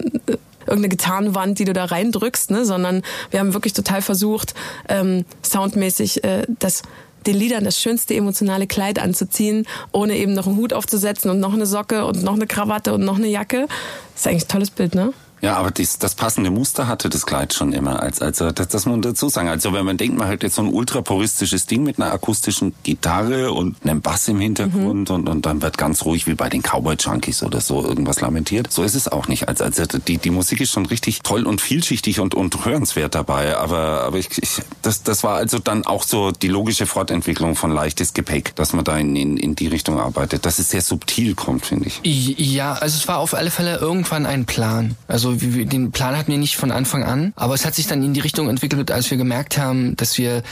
irgendeine 0.66 0.88
Gitarrenwand, 0.88 1.58
die 1.58 1.64
du 1.64 1.72
da 1.72 1.84
reindrückst, 1.84 2.50
ne? 2.50 2.64
sondern 2.64 3.02
wir 3.30 3.40
haben 3.40 3.54
wirklich 3.54 3.72
total 3.72 4.02
versucht, 4.02 4.54
ähm, 4.88 5.24
soundmäßig 5.42 6.24
äh, 6.24 6.44
das 6.58 6.82
den 7.26 7.36
Liedern 7.36 7.64
das 7.64 7.80
schönste 7.80 8.14
emotionale 8.14 8.66
Kleid 8.66 8.98
anzuziehen, 8.98 9.66
ohne 9.92 10.16
eben 10.16 10.34
noch 10.34 10.46
einen 10.46 10.56
Hut 10.56 10.74
aufzusetzen 10.74 11.30
und 11.30 11.40
noch 11.40 11.54
eine 11.54 11.64
Socke 11.64 12.04
und 12.04 12.22
noch 12.22 12.34
eine 12.34 12.46
Krawatte 12.46 12.92
und 12.92 13.02
noch 13.02 13.16
eine 13.16 13.28
Jacke. 13.28 13.66
Das 14.12 14.20
ist 14.20 14.26
eigentlich 14.26 14.44
ein 14.44 14.48
tolles 14.48 14.70
Bild, 14.70 14.94
ne? 14.94 15.14
Ja, 15.44 15.58
aber 15.58 15.70
dies, 15.70 15.98
das 15.98 16.14
passende 16.14 16.48
Muster 16.48 16.88
hatte 16.88 17.10
das 17.10 17.26
Kleid 17.26 17.52
schon 17.52 17.74
immer. 17.74 18.02
Als, 18.02 18.22
also 18.22 18.50
das, 18.50 18.66
das 18.68 18.86
muss 18.86 18.92
man 18.92 19.02
dazu 19.02 19.28
sagen. 19.28 19.50
Also 19.50 19.74
wenn 19.74 19.84
man 19.84 19.98
denkt, 19.98 20.16
man 20.16 20.26
hat 20.26 20.42
jetzt 20.42 20.54
so 20.54 20.62
ein 20.62 20.72
ultrapuristisches 20.72 21.66
Ding 21.66 21.82
mit 21.82 22.00
einer 22.00 22.10
akustischen 22.14 22.74
Gitarre 22.82 23.52
und 23.52 23.76
einem 23.84 24.00
Bass 24.00 24.26
im 24.28 24.40
Hintergrund 24.40 25.10
und, 25.10 25.28
und 25.28 25.44
dann 25.44 25.60
wird 25.60 25.76
ganz 25.76 26.06
ruhig 26.06 26.26
wie 26.26 26.32
bei 26.32 26.48
den 26.48 26.62
Cowboy 26.62 26.96
Junkies 26.98 27.42
oder 27.42 27.60
so 27.60 27.84
irgendwas 27.84 28.22
lamentiert. 28.22 28.72
So 28.72 28.84
ist 28.84 28.94
es 28.94 29.06
auch 29.06 29.28
nicht. 29.28 29.46
Also, 29.46 29.64
also 29.64 29.84
die, 29.98 30.16
die 30.16 30.30
Musik 30.30 30.62
ist 30.62 30.70
schon 30.70 30.86
richtig 30.86 31.20
toll 31.20 31.44
und 31.44 31.60
vielschichtig 31.60 32.20
und, 32.20 32.34
und 32.34 32.64
hörenswert 32.64 33.14
dabei. 33.14 33.58
Aber, 33.58 34.00
aber 34.04 34.16
ich, 34.16 34.30
ich, 34.40 34.62
das, 34.80 35.02
das 35.02 35.24
war 35.24 35.34
also 35.34 35.58
dann 35.58 35.84
auch 35.84 36.04
so 36.04 36.30
die 36.30 36.48
logische 36.48 36.86
Fortentwicklung 36.86 37.54
von 37.54 37.70
leichtes 37.70 38.14
Gepäck, 38.14 38.56
dass 38.56 38.72
man 38.72 38.86
da 38.86 38.96
in, 38.96 39.14
in, 39.14 39.36
in 39.36 39.54
die 39.54 39.66
Richtung 39.66 40.00
arbeitet. 40.00 40.46
Dass 40.46 40.58
es 40.58 40.70
sehr 40.70 40.80
subtil 40.80 41.34
kommt, 41.34 41.66
finde 41.66 41.88
ich. 41.88 42.00
Ja, 42.02 42.72
also 42.72 42.96
es 42.96 43.06
war 43.08 43.18
auf 43.18 43.34
alle 43.34 43.50
Fälle 43.50 43.76
irgendwann 43.76 44.24
ein 44.24 44.46
Plan. 44.46 44.96
Also 45.06 45.33
wir- 45.40 45.66
den 45.66 45.90
Plan 45.92 46.16
hatten 46.16 46.30
wir 46.30 46.38
nicht 46.38 46.56
von 46.56 46.70
Anfang 46.70 47.02
an, 47.04 47.32
aber 47.36 47.54
es 47.54 47.64
hat 47.64 47.74
sich 47.74 47.86
dann 47.86 48.02
in 48.02 48.14
die 48.14 48.20
Richtung 48.20 48.48
entwickelt, 48.48 48.90
als 48.90 49.10
wir 49.10 49.18
gemerkt 49.18 49.58
haben, 49.58 49.96
dass 49.96 50.18
wir 50.18 50.42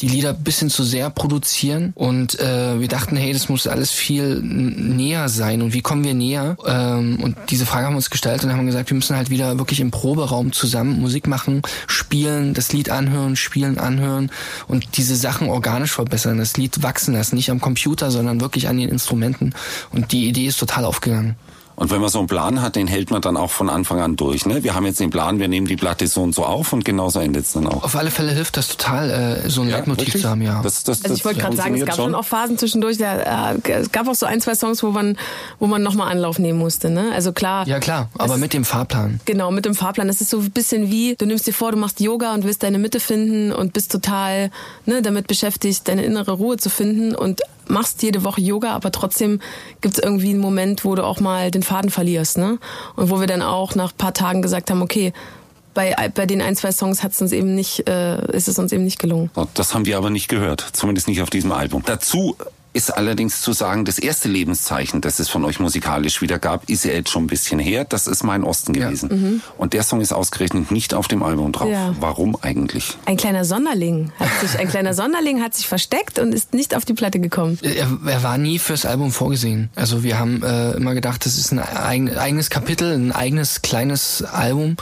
die 0.00 0.08
Lieder 0.08 0.32
bisschen 0.32 0.70
zu 0.70 0.82
sehr 0.82 1.10
produzieren 1.10 1.92
und 1.94 2.38
äh, 2.40 2.80
wir 2.80 2.88
dachten, 2.88 3.16
hey, 3.16 3.32
das 3.32 3.48
muss 3.48 3.66
alles 3.66 3.90
viel 3.90 4.40
näher 4.40 5.28
sein 5.28 5.60
und 5.62 5.74
wie 5.74 5.82
kommen 5.82 6.04
wir 6.04 6.14
näher? 6.14 6.56
Ähm, 6.66 7.18
und 7.22 7.36
diese 7.50 7.66
Frage 7.66 7.86
haben 7.86 7.92
wir 7.94 7.98
uns 7.98 8.10
gestellt 8.10 8.42
und 8.44 8.52
haben 8.52 8.66
gesagt, 8.66 8.90
wir 8.90 8.94
müssen 8.94 9.16
halt 9.16 9.30
wieder 9.30 9.58
wirklich 9.58 9.80
im 9.80 9.90
Proberaum 9.90 10.52
zusammen 10.52 11.00
Musik 11.00 11.26
machen, 11.26 11.62
spielen, 11.86 12.54
das 12.54 12.72
Lied 12.72 12.90
anhören, 12.90 13.36
spielen, 13.36 13.78
anhören 13.78 14.30
und 14.68 14.96
diese 14.96 15.16
Sachen 15.16 15.48
organisch 15.48 15.92
verbessern, 15.92 16.38
das 16.38 16.56
Lied 16.56 16.82
wachsen 16.82 17.14
lassen, 17.14 17.36
nicht 17.36 17.50
am 17.50 17.60
Computer, 17.60 18.10
sondern 18.10 18.40
wirklich 18.40 18.68
an 18.68 18.78
den 18.78 18.88
Instrumenten. 18.88 19.54
Und 19.92 20.12
die 20.12 20.28
Idee 20.28 20.46
ist 20.46 20.58
total 20.58 20.84
aufgegangen. 20.84 21.36
Und 21.80 21.90
wenn 21.90 22.00
man 22.02 22.10
so 22.10 22.18
einen 22.18 22.28
Plan 22.28 22.60
hat, 22.60 22.76
den 22.76 22.86
hält 22.86 23.10
man 23.10 23.22
dann 23.22 23.38
auch 23.38 23.50
von 23.50 23.70
Anfang 23.70 24.00
an 24.00 24.14
durch. 24.14 24.44
Ne? 24.44 24.62
Wir 24.62 24.74
haben 24.74 24.84
jetzt 24.84 25.00
den 25.00 25.08
Plan, 25.08 25.38
wir 25.38 25.48
nehmen 25.48 25.66
die 25.66 25.76
Platte 25.76 26.06
so 26.06 26.20
und 26.22 26.34
so 26.34 26.44
auf 26.44 26.74
und 26.74 26.84
genauso 26.84 27.20
endet 27.20 27.46
es 27.46 27.52
dann 27.52 27.66
auch. 27.66 27.82
Auf 27.84 27.96
alle 27.96 28.10
Fälle 28.10 28.32
hilft 28.32 28.58
das 28.58 28.68
total, 28.68 29.08
äh, 29.10 29.48
so 29.48 29.62
ein 29.62 29.70
Leitmotiv 29.70 30.08
wirklich? 30.08 30.22
zu 30.22 30.28
haben, 30.28 30.42
ja. 30.42 30.60
Das, 30.62 30.84
das, 30.84 31.02
Also 31.02 31.14
ich 31.14 31.20
das 31.20 31.24
wollte 31.24 31.40
gerade 31.40 31.56
sagen, 31.56 31.74
es 31.76 31.86
gab 31.86 31.96
schon 31.96 32.14
auch 32.14 32.26
Phasen 32.26 32.58
zwischendurch, 32.58 32.98
da, 32.98 33.52
äh, 33.54 33.70
es 33.72 33.90
gab 33.92 34.06
auch 34.08 34.14
so 34.14 34.26
ein, 34.26 34.42
zwei 34.42 34.54
Songs, 34.54 34.82
wo 34.82 34.90
man, 34.90 35.16
wo 35.58 35.66
man 35.66 35.82
nochmal 35.82 36.10
Anlauf 36.12 36.38
nehmen 36.38 36.58
musste. 36.58 36.90
Ne? 36.90 37.12
Also 37.14 37.32
klar. 37.32 37.66
ja 37.66 37.78
klar, 37.80 38.10
aber 38.18 38.34
es- 38.34 38.40
mit 38.40 38.52
dem 38.52 38.66
Fahrplan. 38.66 39.18
Genau, 39.24 39.50
mit 39.50 39.64
dem 39.64 39.74
Fahrplan. 39.74 40.10
Es 40.10 40.20
ist 40.20 40.28
so 40.28 40.40
ein 40.40 40.50
bisschen 40.50 40.90
wie, 40.90 41.16
du 41.16 41.24
nimmst 41.24 41.46
dir 41.46 41.54
vor, 41.54 41.72
du 41.72 41.78
machst 41.78 41.98
Yoga 41.98 42.34
und 42.34 42.44
willst 42.44 42.62
deine 42.62 42.78
Mitte 42.78 43.00
finden 43.00 43.52
und 43.52 43.72
bist 43.72 43.90
total 43.90 44.50
ne, 44.84 45.00
damit 45.00 45.26
beschäftigt, 45.28 45.88
deine 45.88 46.04
innere 46.04 46.32
Ruhe 46.32 46.58
zu 46.58 46.68
finden 46.68 47.14
und 47.14 47.40
machst 47.70 48.02
jede 48.02 48.24
Woche 48.24 48.40
Yoga, 48.40 48.72
aber 48.72 48.92
trotzdem 48.92 49.40
gibt 49.80 49.94
es 49.94 50.02
irgendwie 50.02 50.30
einen 50.30 50.40
Moment, 50.40 50.84
wo 50.84 50.94
du 50.94 51.04
auch 51.04 51.20
mal 51.20 51.50
den 51.50 51.62
Faden 51.62 51.90
verlierst. 51.90 52.38
Ne? 52.38 52.58
Und 52.96 53.10
wo 53.10 53.20
wir 53.20 53.26
dann 53.26 53.42
auch 53.42 53.74
nach 53.74 53.96
paar 53.96 54.14
Tagen 54.14 54.42
gesagt 54.42 54.70
haben, 54.70 54.82
okay, 54.82 55.12
bei, 55.72 55.94
bei 56.14 56.26
den 56.26 56.42
ein, 56.42 56.56
zwei 56.56 56.72
Songs 56.72 57.02
hat's 57.02 57.22
uns 57.22 57.32
eben 57.32 57.54
nicht, 57.54 57.88
äh, 57.88 58.36
ist 58.36 58.48
es 58.48 58.58
uns 58.58 58.72
eben 58.72 58.84
nicht 58.84 58.98
gelungen. 58.98 59.30
Das 59.54 59.72
haben 59.72 59.86
wir 59.86 59.96
aber 59.96 60.10
nicht 60.10 60.28
gehört, 60.28 60.66
zumindest 60.72 61.08
nicht 61.08 61.22
auf 61.22 61.30
diesem 61.30 61.52
Album. 61.52 61.82
Dazu 61.86 62.36
ist 62.72 62.96
allerdings 62.96 63.40
zu 63.40 63.52
sagen, 63.52 63.84
das 63.84 63.98
erste 63.98 64.28
Lebenszeichen, 64.28 65.00
das 65.00 65.18
es 65.18 65.28
von 65.28 65.44
euch 65.44 65.58
musikalisch 65.58 66.22
wieder 66.22 66.38
gab, 66.38 66.68
ist 66.70 66.84
ja 66.84 66.92
jetzt 66.92 67.10
schon 67.10 67.24
ein 67.24 67.26
bisschen 67.26 67.58
her. 67.58 67.84
Das 67.84 68.06
ist 68.06 68.22
mein 68.22 68.44
Osten 68.44 68.74
Ja. 68.74 68.86
gewesen. 68.86 69.42
Und 69.58 69.72
der 69.72 69.82
Song 69.82 70.00
ist 70.00 70.12
ausgerechnet 70.12 70.70
nicht 70.70 70.94
auf 70.94 71.08
dem 71.08 71.22
Album 71.22 71.50
drauf. 71.52 71.68
Ja. 71.68 71.94
Warum 71.98 72.36
eigentlich? 72.42 72.96
Ein 73.06 73.16
kleiner 73.16 73.44
Sonderling 73.44 74.12
hat 74.20 74.28
sich, 74.40 74.58
ein 74.58 74.68
kleiner 74.68 74.94
Sonderling 74.94 75.42
hat 75.42 75.54
sich 75.54 75.66
versteckt 75.66 76.18
und 76.20 76.32
ist 76.32 76.54
nicht 76.54 76.76
auf 76.76 76.84
die 76.84 76.94
Platte 76.94 77.18
gekommen. 77.18 77.58
Er, 77.62 77.88
er 78.06 78.22
war 78.22 78.38
nie 78.38 78.58
fürs 78.60 78.86
Album 78.86 79.10
vorgesehen. 79.10 79.70
Also 79.74 80.02
wir 80.04 80.18
haben 80.18 80.42
äh, 80.42 80.72
immer 80.72 80.94
gedacht, 80.94 81.26
das 81.26 81.36
ist 81.38 81.50
ein 81.52 81.58
eigen, 81.58 82.16
eigenes 82.16 82.50
Kapitel, 82.50 82.92
ein 82.94 83.10
eigenes 83.12 83.62
kleines 83.62 84.22
Album 84.22 84.76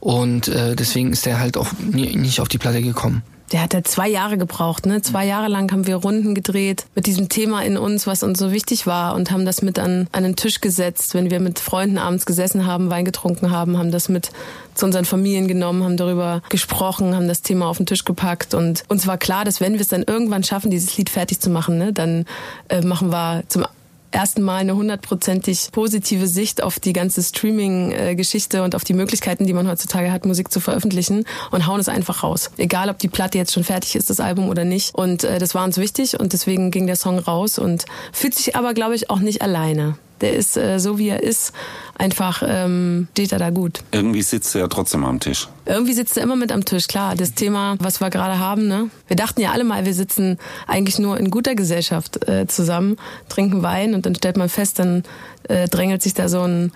und 0.00 0.48
äh, 0.48 0.76
deswegen 0.76 1.12
ist 1.12 1.26
er 1.26 1.40
halt 1.40 1.56
auch 1.56 1.68
nie, 1.80 2.14
nicht 2.16 2.40
auf 2.40 2.48
die 2.48 2.58
Platte 2.58 2.80
gekommen. 2.82 3.22
Der 3.52 3.62
hat 3.62 3.74
halt 3.74 3.86
zwei 3.86 4.08
Jahre 4.08 4.38
gebraucht. 4.38 4.86
Ne? 4.86 5.02
Zwei 5.02 5.26
Jahre 5.26 5.48
lang 5.48 5.70
haben 5.70 5.86
wir 5.86 5.96
Runden 5.96 6.34
gedreht 6.34 6.86
mit 6.94 7.06
diesem 7.06 7.28
Thema 7.28 7.62
in 7.62 7.76
uns, 7.76 8.06
was 8.06 8.22
uns 8.22 8.38
so 8.38 8.52
wichtig 8.52 8.86
war 8.86 9.14
und 9.14 9.30
haben 9.30 9.44
das 9.44 9.62
mit 9.62 9.78
an, 9.78 10.08
den 10.14 10.36
Tisch 10.36 10.60
gesetzt, 10.60 11.14
wenn 11.14 11.30
wir 11.30 11.40
mit 11.40 11.58
Freunden 11.58 11.98
abends 11.98 12.26
gesessen 12.26 12.66
haben, 12.66 12.90
Wein 12.90 13.04
getrunken 13.04 13.50
haben, 13.50 13.78
haben 13.78 13.90
das 13.90 14.08
mit 14.08 14.30
zu 14.74 14.86
unseren 14.86 15.04
Familien 15.04 15.46
genommen, 15.46 15.84
haben 15.84 15.96
darüber 15.96 16.42
gesprochen, 16.48 17.14
haben 17.14 17.28
das 17.28 17.42
Thema 17.42 17.68
auf 17.68 17.76
den 17.76 17.86
Tisch 17.86 18.04
gepackt 18.04 18.54
und 18.54 18.82
uns 18.88 19.06
war 19.06 19.18
klar, 19.18 19.44
dass 19.44 19.60
wenn 19.60 19.74
wir 19.74 19.80
es 19.80 19.88
dann 19.88 20.02
irgendwann 20.02 20.42
schaffen, 20.42 20.70
dieses 20.70 20.96
Lied 20.96 21.10
fertig 21.10 21.40
zu 21.40 21.50
machen, 21.50 21.78
ne, 21.78 21.92
dann 21.92 22.24
äh, 22.68 22.80
machen 22.80 23.12
wir 23.12 23.44
zum 23.48 23.64
ersten 24.14 24.42
Mal 24.42 24.56
eine 24.56 24.76
hundertprozentig 24.76 25.70
positive 25.72 26.26
Sicht 26.26 26.62
auf 26.62 26.80
die 26.80 26.92
ganze 26.92 27.22
Streaming-Geschichte 27.22 28.62
und 28.62 28.74
auf 28.74 28.84
die 28.84 28.94
Möglichkeiten, 28.94 29.46
die 29.46 29.52
man 29.52 29.68
heutzutage 29.68 30.12
hat, 30.12 30.24
Musik 30.24 30.50
zu 30.50 30.60
veröffentlichen 30.60 31.24
und 31.50 31.66
hauen 31.66 31.80
es 31.80 31.88
einfach 31.88 32.22
raus. 32.22 32.50
Egal, 32.56 32.88
ob 32.88 32.98
die 32.98 33.08
Platte 33.08 33.38
jetzt 33.38 33.52
schon 33.52 33.64
fertig 33.64 33.96
ist, 33.96 34.10
das 34.10 34.20
Album 34.20 34.48
oder 34.48 34.64
nicht. 34.64 34.94
Und 34.94 35.24
äh, 35.24 35.38
das 35.38 35.54
war 35.54 35.64
uns 35.64 35.78
wichtig 35.78 36.18
und 36.18 36.32
deswegen 36.32 36.70
ging 36.70 36.86
der 36.86 36.96
Song 36.96 37.18
raus 37.18 37.58
und 37.58 37.84
fühlt 38.12 38.34
sich 38.34 38.56
aber, 38.56 38.74
glaube 38.74 38.94
ich, 38.94 39.10
auch 39.10 39.20
nicht 39.20 39.42
alleine. 39.42 39.96
Der 40.24 40.32
ist 40.32 40.56
äh, 40.56 40.80
so, 40.80 40.96
wie 40.96 41.10
er 41.10 41.22
ist. 41.22 41.52
Einfach 41.98 42.42
ähm, 42.46 43.08
steht 43.12 43.32
er 43.32 43.38
da 43.38 43.50
gut. 43.50 43.80
Irgendwie 43.92 44.22
sitzt 44.22 44.54
er 44.54 44.62
ja 44.62 44.68
trotzdem 44.68 45.04
am 45.04 45.20
Tisch. 45.20 45.48
Irgendwie 45.66 45.92
sitzt 45.92 46.16
er 46.16 46.22
immer 46.22 46.34
mit 46.34 46.50
am 46.50 46.64
Tisch, 46.64 46.88
klar. 46.88 47.14
Das 47.14 47.34
Thema, 47.34 47.76
was 47.78 48.00
wir 48.00 48.08
gerade 48.08 48.38
haben, 48.38 48.66
ne? 48.66 48.88
Wir 49.06 49.16
dachten 49.16 49.42
ja 49.42 49.52
alle 49.52 49.64
mal, 49.64 49.84
wir 49.84 49.92
sitzen 49.92 50.38
eigentlich 50.66 50.98
nur 50.98 51.18
in 51.18 51.30
guter 51.30 51.54
Gesellschaft 51.54 52.26
äh, 52.26 52.46
zusammen, 52.46 52.96
trinken 53.28 53.62
Wein 53.62 53.92
und 53.92 54.06
dann 54.06 54.14
stellt 54.14 54.38
man 54.38 54.48
fest, 54.48 54.78
dann 54.78 55.02
äh, 55.48 55.68
drängelt 55.68 56.02
sich 56.02 56.14
da 56.14 56.30
so 56.30 56.40
ein 56.40 56.72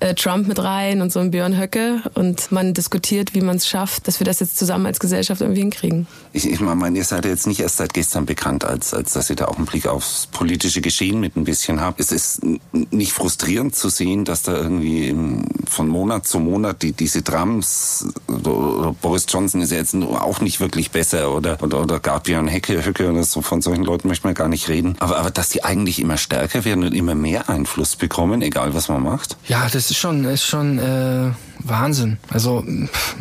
äh, 0.00 0.14
Trump 0.14 0.48
mit 0.48 0.58
rein 0.58 1.00
und 1.02 1.12
so 1.12 1.20
ein 1.20 1.30
Björn 1.30 1.58
Höcke 1.58 2.02
und 2.14 2.50
man 2.50 2.74
diskutiert, 2.74 3.34
wie 3.34 3.40
man 3.40 3.56
es 3.56 3.68
schafft, 3.68 4.08
dass 4.08 4.20
wir 4.20 4.24
das 4.24 4.40
jetzt 4.40 4.58
zusammen 4.58 4.86
als 4.86 4.98
Gesellschaft 4.98 5.40
irgendwie 5.40 5.60
hinkriegen. 5.60 6.06
Ich, 6.32 6.48
ich 6.48 6.60
meine, 6.60 6.96
ihr 6.96 7.04
seid 7.04 7.24
ja 7.24 7.30
jetzt 7.30 7.46
nicht 7.46 7.60
erst 7.60 7.76
seit 7.76 7.94
gestern 7.94 8.26
bekannt, 8.26 8.64
als, 8.64 8.94
als 8.94 9.12
dass 9.12 9.30
ihr 9.30 9.36
da 9.36 9.46
auch 9.46 9.56
einen 9.56 9.66
Blick 9.66 9.86
aufs 9.86 10.26
politische 10.26 10.80
Geschehen 10.80 11.20
mit 11.20 11.36
ein 11.36 11.44
bisschen 11.44 11.80
habt. 11.80 12.00
Es 12.00 12.12
ist 12.12 12.40
nicht 12.72 13.12
frustrierend 13.12 13.74
zu 13.74 13.88
sehen, 13.88 14.24
dass 14.24 14.42
da 14.42 14.56
irgendwie 14.56 15.08
im, 15.08 15.44
von 15.68 15.88
Monat 15.88 16.26
zu 16.26 16.38
Monat 16.38 16.82
die, 16.82 16.92
diese 16.92 17.20
oder 17.30 18.94
Boris 19.00 19.26
Johnson 19.28 19.60
ist 19.60 19.72
ja 19.72 19.78
jetzt 19.78 19.94
auch 19.94 20.40
nicht 20.40 20.60
wirklich 20.60 20.90
besser 20.90 21.34
oder, 21.34 21.62
oder, 21.62 21.80
oder 21.82 22.00
Gabriel 22.00 22.50
Höcke, 22.50 22.84
Höcke 22.84 23.10
oder 23.10 23.22
so, 23.24 23.42
von 23.42 23.60
solchen 23.60 23.84
Leuten 23.84 24.08
möchte 24.08 24.26
man 24.26 24.34
gar 24.34 24.48
nicht 24.48 24.68
reden. 24.68 24.96
Aber, 24.98 25.18
aber 25.18 25.30
dass 25.30 25.50
die 25.50 25.62
eigentlich 25.64 26.00
immer 26.00 26.16
stärker 26.16 26.64
werden 26.64 26.84
und 26.84 26.94
immer 26.94 27.14
mehr 27.14 27.48
Einfluss 27.48 27.96
bekommen, 27.96 28.42
egal 28.42 28.74
was 28.74 28.88
man 28.88 29.02
macht. 29.02 29.36
Ja, 29.46 29.68
das 29.68 29.89
ist 29.90 29.98
schon, 29.98 30.24
ist 30.24 30.44
schon 30.44 30.78
äh, 30.78 31.30
Wahnsinn. 31.58 32.18
Also 32.30 32.64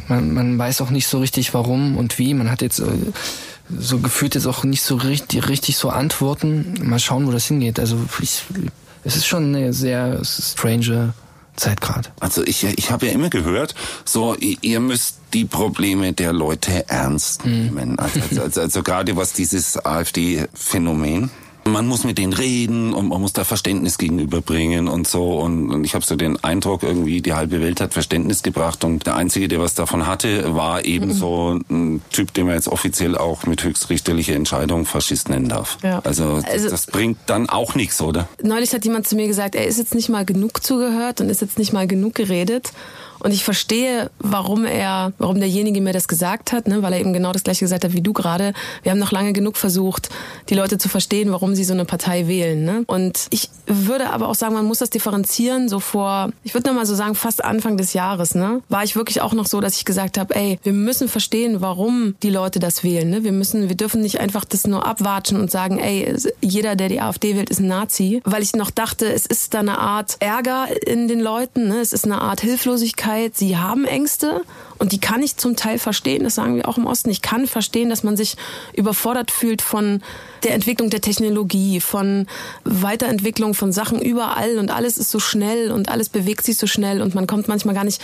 man, 0.07 0.33
man 0.33 0.57
weiß 0.57 0.81
auch 0.81 0.89
nicht 0.89 1.07
so 1.07 1.19
richtig 1.19 1.53
warum 1.53 1.97
und 1.97 2.17
wie. 2.17 2.33
Man 2.33 2.49
hat 2.49 2.61
jetzt 2.61 2.79
äh, 2.79 2.85
so 3.77 3.99
gefühlt 3.99 4.35
jetzt 4.35 4.47
auch 4.47 4.63
nicht 4.63 4.81
so 4.81 4.95
richtig, 4.95 5.47
richtig 5.47 5.77
so 5.77 5.89
Antworten. 5.89 6.75
Mal 6.83 6.99
schauen, 6.99 7.27
wo 7.27 7.31
das 7.31 7.45
hingeht. 7.45 7.79
Also 7.79 7.97
ich, 8.21 8.43
es 9.03 9.15
ist 9.15 9.27
schon 9.27 9.55
eine 9.55 9.73
sehr 9.73 10.21
strange 10.23 11.13
Zeit 11.55 11.81
gerade. 11.81 12.09
Also 12.19 12.43
ich, 12.43 12.63
ich 12.63 12.91
habe 12.91 13.07
ja 13.07 13.11
immer 13.11 13.29
gehört, 13.29 13.75
so 14.05 14.35
ihr 14.35 14.79
müsst 14.79 15.17
die 15.33 15.45
Probleme 15.45 16.13
der 16.13 16.33
Leute 16.33 16.89
ernst 16.89 17.45
nehmen. 17.45 17.99
Also, 17.99 18.21
also, 18.21 18.41
also, 18.41 18.61
also 18.61 18.83
gerade 18.83 19.15
was 19.15 19.33
dieses 19.33 19.77
AfD-Phänomen. 19.85 21.29
Man 21.71 21.87
muss 21.87 22.03
mit 22.03 22.17
denen 22.17 22.33
reden 22.33 22.93
und 22.93 23.07
man 23.09 23.21
muss 23.21 23.33
da 23.33 23.43
Verständnis 23.43 23.97
gegenüberbringen 23.97 24.87
und 24.87 25.07
so. 25.07 25.39
Und, 25.39 25.71
und 25.71 25.83
ich 25.83 25.95
habe 25.95 26.05
so 26.05 26.15
den 26.15 26.43
Eindruck, 26.43 26.83
irgendwie 26.83 27.21
die 27.21 27.33
halbe 27.33 27.61
Welt 27.61 27.81
hat 27.81 27.93
Verständnis 27.93 28.43
gebracht 28.43 28.83
und 28.83 29.05
der 29.05 29.15
Einzige, 29.15 29.47
der 29.47 29.59
was 29.59 29.75
davon 29.75 30.07
hatte, 30.07 30.55
war 30.55 30.85
eben 30.85 31.13
so 31.13 31.59
ein 31.69 32.01
Typ, 32.11 32.33
den 32.33 32.45
man 32.47 32.55
jetzt 32.55 32.67
offiziell 32.67 33.17
auch 33.17 33.45
mit 33.45 33.63
höchstrichterlicher 33.63 34.35
Entscheidung 34.35 34.85
Faschist 34.85 35.29
nennen 35.29 35.49
darf. 35.49 35.77
Ja. 35.83 35.99
Also, 36.03 36.41
Also- 36.43 36.69
das 36.69 36.87
bringt 36.87 37.17
dann 37.27 37.49
auch 37.49 37.75
nichts, 37.75 38.01
oder? 38.01 38.27
Neulich 38.41 38.73
hat 38.73 38.83
jemand 38.85 39.07
zu 39.07 39.15
mir 39.15 39.27
gesagt, 39.27 39.55
er 39.55 39.65
ist 39.67 39.77
jetzt 39.77 39.95
nicht 39.95 40.09
mal 40.09 40.25
genug 40.25 40.63
zugehört 40.63 41.21
und 41.21 41.29
ist 41.29 41.41
jetzt 41.41 41.57
nicht 41.59 41.73
mal 41.73 41.87
genug 41.87 42.15
geredet. 42.15 42.71
Und 43.19 43.33
ich 43.33 43.43
verstehe, 43.43 44.09
warum 44.19 44.65
er, 44.65 45.13
warum 45.17 45.39
derjenige 45.39 45.81
mir 45.81 45.93
das 45.93 46.07
gesagt 46.07 46.51
hat, 46.51 46.67
ne? 46.67 46.81
weil 46.81 46.93
er 46.93 46.99
eben 46.99 47.13
genau 47.13 47.31
das 47.31 47.43
gleiche 47.43 47.65
gesagt 47.65 47.83
hat 47.83 47.93
wie 47.93 48.01
du 48.01 48.13
gerade. 48.13 48.53
Wir 48.83 48.91
haben 48.91 48.99
noch 48.99 49.11
lange 49.11 49.33
genug 49.33 49.57
versucht, 49.57 50.09
die 50.49 50.55
Leute 50.55 50.77
zu 50.77 50.89
verstehen, 50.89 51.31
warum 51.31 51.55
sie 51.55 51.63
so 51.63 51.73
eine 51.73 51.85
Partei 51.85 52.27
wählen. 52.27 52.63
Ne? 52.63 52.83
Und 52.87 53.27
ich 53.29 53.49
würde 53.65 54.09
aber 54.11 54.29
auch 54.29 54.35
sagen, 54.35 54.53
man 54.53 54.65
muss 54.65 54.79
das 54.79 54.89
differenzieren. 54.89 55.69
So 55.69 55.79
vor, 55.79 56.31
ich 56.43 56.53
würde 56.53 56.69
noch 56.69 56.75
mal 56.75 56.85
so 56.85 56.95
sagen, 56.95 57.15
fast 57.15 57.43
Anfang 57.43 57.77
des 57.77 57.93
Jahres, 57.93 58.35
ne, 58.35 58.61
war 58.69 58.83
ich 58.83 58.95
wirklich 58.95 59.21
auch 59.21 59.33
noch 59.33 59.45
so, 59.45 59.61
dass 59.61 59.75
ich 59.75 59.85
gesagt 59.85 60.17
habe, 60.17 60.35
ey, 60.35 60.59
wir 60.63 60.73
müssen 60.73 61.07
verstehen, 61.07 61.61
warum 61.61 62.15
die 62.23 62.29
Leute 62.29 62.59
das 62.59 62.83
wählen. 62.83 63.09
Ne? 63.09 63.23
Wir 63.23 63.31
müssen, 63.31 63.69
wir 63.69 63.75
dürfen 63.75 64.01
nicht 64.01 64.19
einfach 64.19 64.45
das 64.45 64.65
nur 64.65 64.85
abwatschen 64.85 65.39
und 65.39 65.51
sagen, 65.51 65.79
ey, 65.79 66.15
jeder, 66.41 66.75
der 66.75 66.89
die 66.89 67.01
AfD 67.01 67.35
wählt, 67.35 67.49
ist 67.49 67.59
ein 67.59 67.67
Nazi, 67.67 68.21
weil 68.23 68.43
ich 68.43 68.53
noch 68.53 68.71
dachte, 68.71 69.11
es 69.11 69.25
ist 69.25 69.53
da 69.53 69.59
eine 69.59 69.77
Art 69.77 70.17
Ärger 70.19 70.67
in 70.85 71.07
den 71.07 71.19
Leuten, 71.19 71.67
ne? 71.67 71.79
es 71.79 71.93
ist 71.93 72.05
eine 72.05 72.21
Art 72.21 72.41
Hilflosigkeit. 72.41 73.08
Sie 73.33 73.57
haben 73.57 73.85
Ängste 73.85 74.41
und 74.77 74.91
die 74.91 74.99
kann 74.99 75.21
ich 75.21 75.37
zum 75.37 75.55
Teil 75.55 75.79
verstehen. 75.79 76.23
Das 76.23 76.35
sagen 76.35 76.55
wir 76.55 76.67
auch 76.67 76.77
im 76.77 76.85
Osten. 76.85 77.09
Ich 77.09 77.21
kann 77.21 77.47
verstehen, 77.47 77.89
dass 77.89 78.03
man 78.03 78.17
sich 78.17 78.35
überfordert 78.73 79.31
fühlt 79.31 79.61
von 79.61 80.01
der 80.43 80.53
Entwicklung 80.53 80.89
der 80.89 81.01
Technologie, 81.01 81.81
von 81.81 82.27
Weiterentwicklung 82.63 83.53
von 83.53 83.71
Sachen 83.71 84.01
überall 84.01 84.57
und 84.57 84.71
alles 84.71 84.97
ist 84.97 85.11
so 85.11 85.19
schnell 85.19 85.71
und 85.71 85.89
alles 85.89 86.09
bewegt 86.09 86.45
sich 86.45 86.57
so 86.57 86.67
schnell 86.67 87.01
und 87.01 87.15
man 87.15 87.27
kommt 87.27 87.47
manchmal 87.47 87.75
gar 87.75 87.83
nicht 87.83 88.01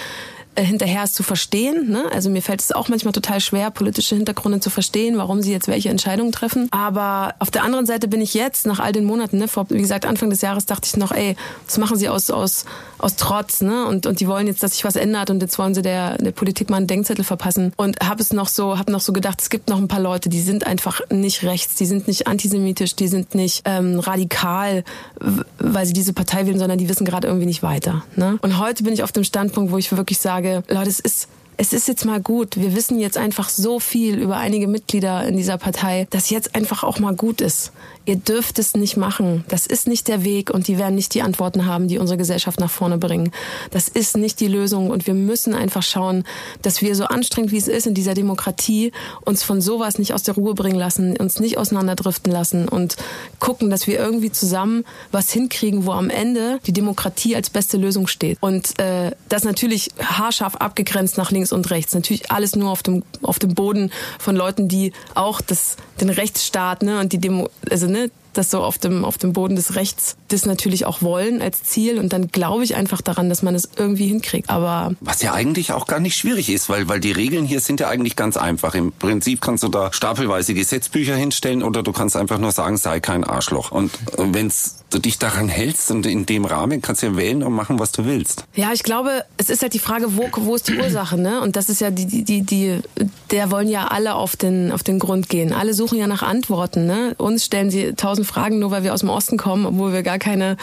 hinterher 0.57 1.03
es 1.03 1.13
zu 1.13 1.23
verstehen. 1.23 1.89
Ne? 1.89 2.05
Also 2.11 2.29
mir 2.29 2.41
fällt 2.41 2.61
es 2.61 2.71
auch 2.71 2.87
manchmal 2.89 3.13
total 3.13 3.39
schwer, 3.39 3.71
politische 3.71 4.15
Hintergründe 4.15 4.59
zu 4.59 4.69
verstehen, 4.69 5.17
warum 5.17 5.41
sie 5.41 5.51
jetzt 5.51 5.67
welche 5.67 5.89
Entscheidungen 5.89 6.31
treffen. 6.31 6.67
Aber 6.71 7.35
auf 7.39 7.51
der 7.51 7.63
anderen 7.63 7.85
Seite 7.85 8.07
bin 8.07 8.21
ich 8.21 8.33
jetzt, 8.33 8.65
nach 8.65 8.79
all 8.79 8.91
den 8.91 9.05
Monaten, 9.05 9.37
ne, 9.37 9.47
vor, 9.47 9.65
wie 9.69 9.81
gesagt, 9.81 10.05
Anfang 10.05 10.29
des 10.29 10.41
Jahres 10.41 10.65
dachte 10.65 10.87
ich 10.87 10.97
noch, 10.97 11.11
ey, 11.11 11.35
das 11.65 11.77
machen 11.77 11.97
sie 11.97 12.09
aus, 12.09 12.29
aus, 12.29 12.65
aus 12.97 13.15
Trotz, 13.15 13.61
ne? 13.61 13.85
Und, 13.85 14.05
und 14.05 14.19
die 14.19 14.27
wollen 14.27 14.47
jetzt, 14.47 14.63
dass 14.63 14.73
sich 14.73 14.85
was 14.85 14.95
ändert 14.95 15.29
und 15.29 15.41
jetzt 15.41 15.57
wollen 15.57 15.73
sie 15.73 15.81
der, 15.81 16.17
der 16.17 16.31
Politik 16.31 16.69
mal 16.69 16.77
einen 16.77 16.87
Denkzettel 16.87 17.23
verpassen. 17.23 17.73
Und 17.75 17.99
habe 18.01 18.21
es 18.21 18.33
noch 18.33 18.47
so, 18.47 18.77
habe 18.77 18.91
noch 18.91 19.01
so 19.01 19.13
gedacht, 19.13 19.41
es 19.41 19.49
gibt 19.49 19.69
noch 19.69 19.77
ein 19.77 19.87
paar 19.87 19.99
Leute, 19.99 20.29
die 20.29 20.41
sind 20.41 20.65
einfach 20.65 21.01
nicht 21.09 21.43
rechts, 21.43 21.75
die 21.75 21.85
sind 21.85 22.07
nicht 22.07 22.27
antisemitisch, 22.27 22.95
die 22.95 23.07
sind 23.07 23.35
nicht 23.35 23.63
ähm, 23.65 23.99
radikal, 23.99 24.83
weil 25.59 25.85
sie 25.85 25.93
diese 25.93 26.13
Partei 26.13 26.45
wählen, 26.45 26.59
sondern 26.59 26.77
die 26.77 26.89
wissen 26.89 27.05
gerade 27.05 27.27
irgendwie 27.27 27.45
nicht 27.45 27.63
weiter. 27.63 28.03
Ne? 28.15 28.37
Und 28.41 28.59
heute 28.59 28.83
bin 28.83 28.93
ich 28.93 29.03
auf 29.03 29.11
dem 29.11 29.23
Standpunkt, 29.23 29.71
wo 29.71 29.77
ich 29.77 29.95
wirklich 29.95 30.19
sage, 30.19 30.44
Leute, 30.53 30.89
es 30.89 30.99
ist 30.99 31.27
es 31.57 31.73
ist 31.73 31.87
jetzt 31.87 32.05
mal 32.05 32.21
gut. 32.21 32.57
Wir 32.57 32.75
wissen 32.75 32.99
jetzt 32.99 33.17
einfach 33.17 33.49
so 33.49 33.79
viel 33.79 34.17
über 34.17 34.37
einige 34.37 34.67
Mitglieder 34.67 35.25
in 35.27 35.37
dieser 35.37 35.57
Partei, 35.57 36.07
dass 36.09 36.29
jetzt 36.29 36.55
einfach 36.55 36.83
auch 36.83 36.99
mal 36.99 37.15
gut 37.15 37.41
ist. 37.41 37.71
Ihr 38.05 38.17
dürft 38.17 38.59
es 38.59 38.75
nicht 38.75 38.97
machen. 38.97 39.43
Das 39.47 39.65
ist 39.65 39.87
nicht 39.87 40.07
der 40.07 40.23
Weg 40.23 40.51
und 40.51 40.67
die 40.67 40.77
werden 40.77 40.95
nicht 40.95 41.13
die 41.13 41.23
Antworten 41.23 41.65
haben, 41.65 41.87
die 41.87 41.97
unsere 41.97 42.17
Gesellschaft 42.17 42.59
nach 42.59 42.69
vorne 42.69 42.97
bringen. 42.97 43.31
Das 43.71 43.87
ist 43.87 44.15
nicht 44.15 44.39
die 44.39 44.47
Lösung 44.47 44.91
und 44.91 45.07
wir 45.07 45.15
müssen 45.15 45.55
einfach 45.55 45.81
schauen, 45.81 46.23
dass 46.61 46.81
wir 46.81 46.95
so 46.95 47.05
anstrengend 47.05 47.51
wie 47.51 47.57
es 47.57 47.67
ist 47.67 47.87
in 47.87 47.95
dieser 47.95 48.13
Demokratie 48.13 48.91
uns 49.21 49.41
von 49.43 49.59
sowas 49.59 49.97
nicht 49.97 50.13
aus 50.13 50.23
der 50.23 50.35
Ruhe 50.35 50.53
bringen 50.53 50.77
lassen, 50.77 51.17
uns 51.17 51.39
nicht 51.39 51.57
auseinanderdriften 51.57 52.31
lassen 52.31 52.67
und 52.67 52.95
gucken, 53.39 53.69
dass 53.69 53.87
wir 53.87 53.97
irgendwie 53.97 54.31
zusammen 54.31 54.83
was 55.11 55.31
hinkriegen, 55.31 55.85
wo 55.85 55.91
am 55.91 56.09
Ende 56.09 56.59
die 56.67 56.73
Demokratie 56.73 57.35
als 57.35 57.49
beste 57.49 57.77
Lösung 57.77 58.05
steht. 58.05 58.37
Und 58.39 58.77
äh, 58.79 59.11
das 59.29 59.43
natürlich 59.43 59.91
haarscharf 59.99 60.57
abgegrenzt 60.57 61.17
nach 61.17 61.31
links 61.31 61.44
und 61.51 61.69
rechts. 61.71 61.93
Natürlich 61.93 62.31
alles 62.31 62.55
nur 62.55 62.69
auf 62.69 62.83
dem 62.83 63.03
auf 63.21 63.39
dem 63.39 63.53
Boden 63.53 63.91
von 64.19 64.35
Leuten, 64.35 64.67
die 64.67 64.93
auch 65.13 65.41
das 65.41 65.77
den 66.01 66.09
Rechtsstaat 66.09 66.83
ne 66.83 66.99
und 66.99 67.13
die 67.13 67.19
Demo 67.19 67.49
also 67.69 67.87
ne 67.87 68.11
das 68.37 68.51
so 68.51 68.61
auf 68.61 68.77
dem 68.77 69.05
auf 69.05 69.17
dem 69.17 69.33
Boden 69.33 69.55
des 69.55 69.75
Rechts 69.75 70.17
das 70.27 70.45
natürlich 70.45 70.85
auch 70.85 71.01
wollen 71.01 71.41
als 71.41 71.63
Ziel 71.63 71.99
und 71.99 72.13
dann 72.13 72.27
glaube 72.27 72.63
ich 72.63 72.75
einfach 72.75 73.01
daran, 73.01 73.29
dass 73.29 73.41
man 73.41 73.55
es 73.55 73.69
irgendwie 73.77 74.07
hinkriegt. 74.07 74.49
Aber 74.49 74.93
Was 74.99 75.21
ja 75.21 75.33
eigentlich 75.33 75.71
auch 75.71 75.87
gar 75.87 75.99
nicht 75.99 76.15
schwierig 76.15 76.49
ist, 76.49 76.69
weil, 76.69 76.87
weil 76.87 76.99
die 76.99 77.11
Regeln 77.11 77.45
hier 77.45 77.59
sind 77.59 77.79
ja 77.79 77.87
eigentlich 77.87 78.15
ganz 78.15 78.37
einfach. 78.37 78.75
Im 78.75 78.91
Prinzip 78.91 79.41
kannst 79.41 79.63
du 79.63 79.69
da 79.69 79.93
stapelweise 79.93 80.53
Gesetzbücher 80.53 81.15
hinstellen 81.15 81.63
oder 81.63 81.83
du 81.83 81.91
kannst 81.91 82.15
einfach 82.15 82.37
nur 82.37 82.51
sagen, 82.51 82.77
sei 82.77 82.99
kein 82.99 83.23
Arschloch. 83.23 83.71
Und 83.71 83.91
wenn 84.17 84.51
du 84.89 84.99
dich 84.99 85.17
daran 85.19 85.49
hältst 85.49 85.91
und 85.91 86.05
in 86.05 86.25
dem 86.25 86.45
Rahmen 86.45 86.81
kannst 86.81 87.01
du 87.01 87.07
ja 87.07 87.17
wählen 87.17 87.43
und 87.43 87.53
machen, 87.53 87.79
was 87.79 87.91
du 87.91 88.05
willst. 88.05 88.45
Ja, 88.55 88.71
ich 88.73 88.83
glaube, 88.83 89.25
es 89.37 89.49
ist 89.49 89.61
halt 89.61 89.73
die 89.73 89.79
Frage, 89.79 90.15
wo, 90.15 90.29
wo 90.37 90.55
ist 90.55 90.67
die 90.67 90.77
Ursache, 90.77 91.17
ne? 91.17 91.41
Und 91.41 91.55
das 91.55 91.69
ist 91.69 91.81
ja 91.81 91.91
die, 91.91 92.05
die, 92.05 92.23
die, 92.23 92.41
die, 92.41 92.79
der 93.31 93.51
wollen 93.51 93.67
ja 93.67 93.87
alle 93.87 94.15
auf 94.15 94.35
den, 94.35 94.71
auf 94.71 94.83
den 94.83 94.99
Grund 94.99 95.27
gehen. 95.29 95.53
Alle 95.53 95.73
suchen 95.73 95.97
ja 95.97 96.07
nach 96.07 96.23
Antworten, 96.23 96.85
ne? 96.85 97.13
Uns 97.17 97.45
stellen 97.45 97.69
sie 97.69 97.93
tausend 97.93 98.24
Fragen, 98.25 98.59
nur 98.59 98.71
weil 98.71 98.83
wir 98.83 98.93
aus 98.93 99.01
dem 99.01 99.09
Osten 99.09 99.37
kommen, 99.37 99.65
obwohl 99.65 99.93
wir 99.93 100.03
gar 100.03 100.19
keine 100.19 100.57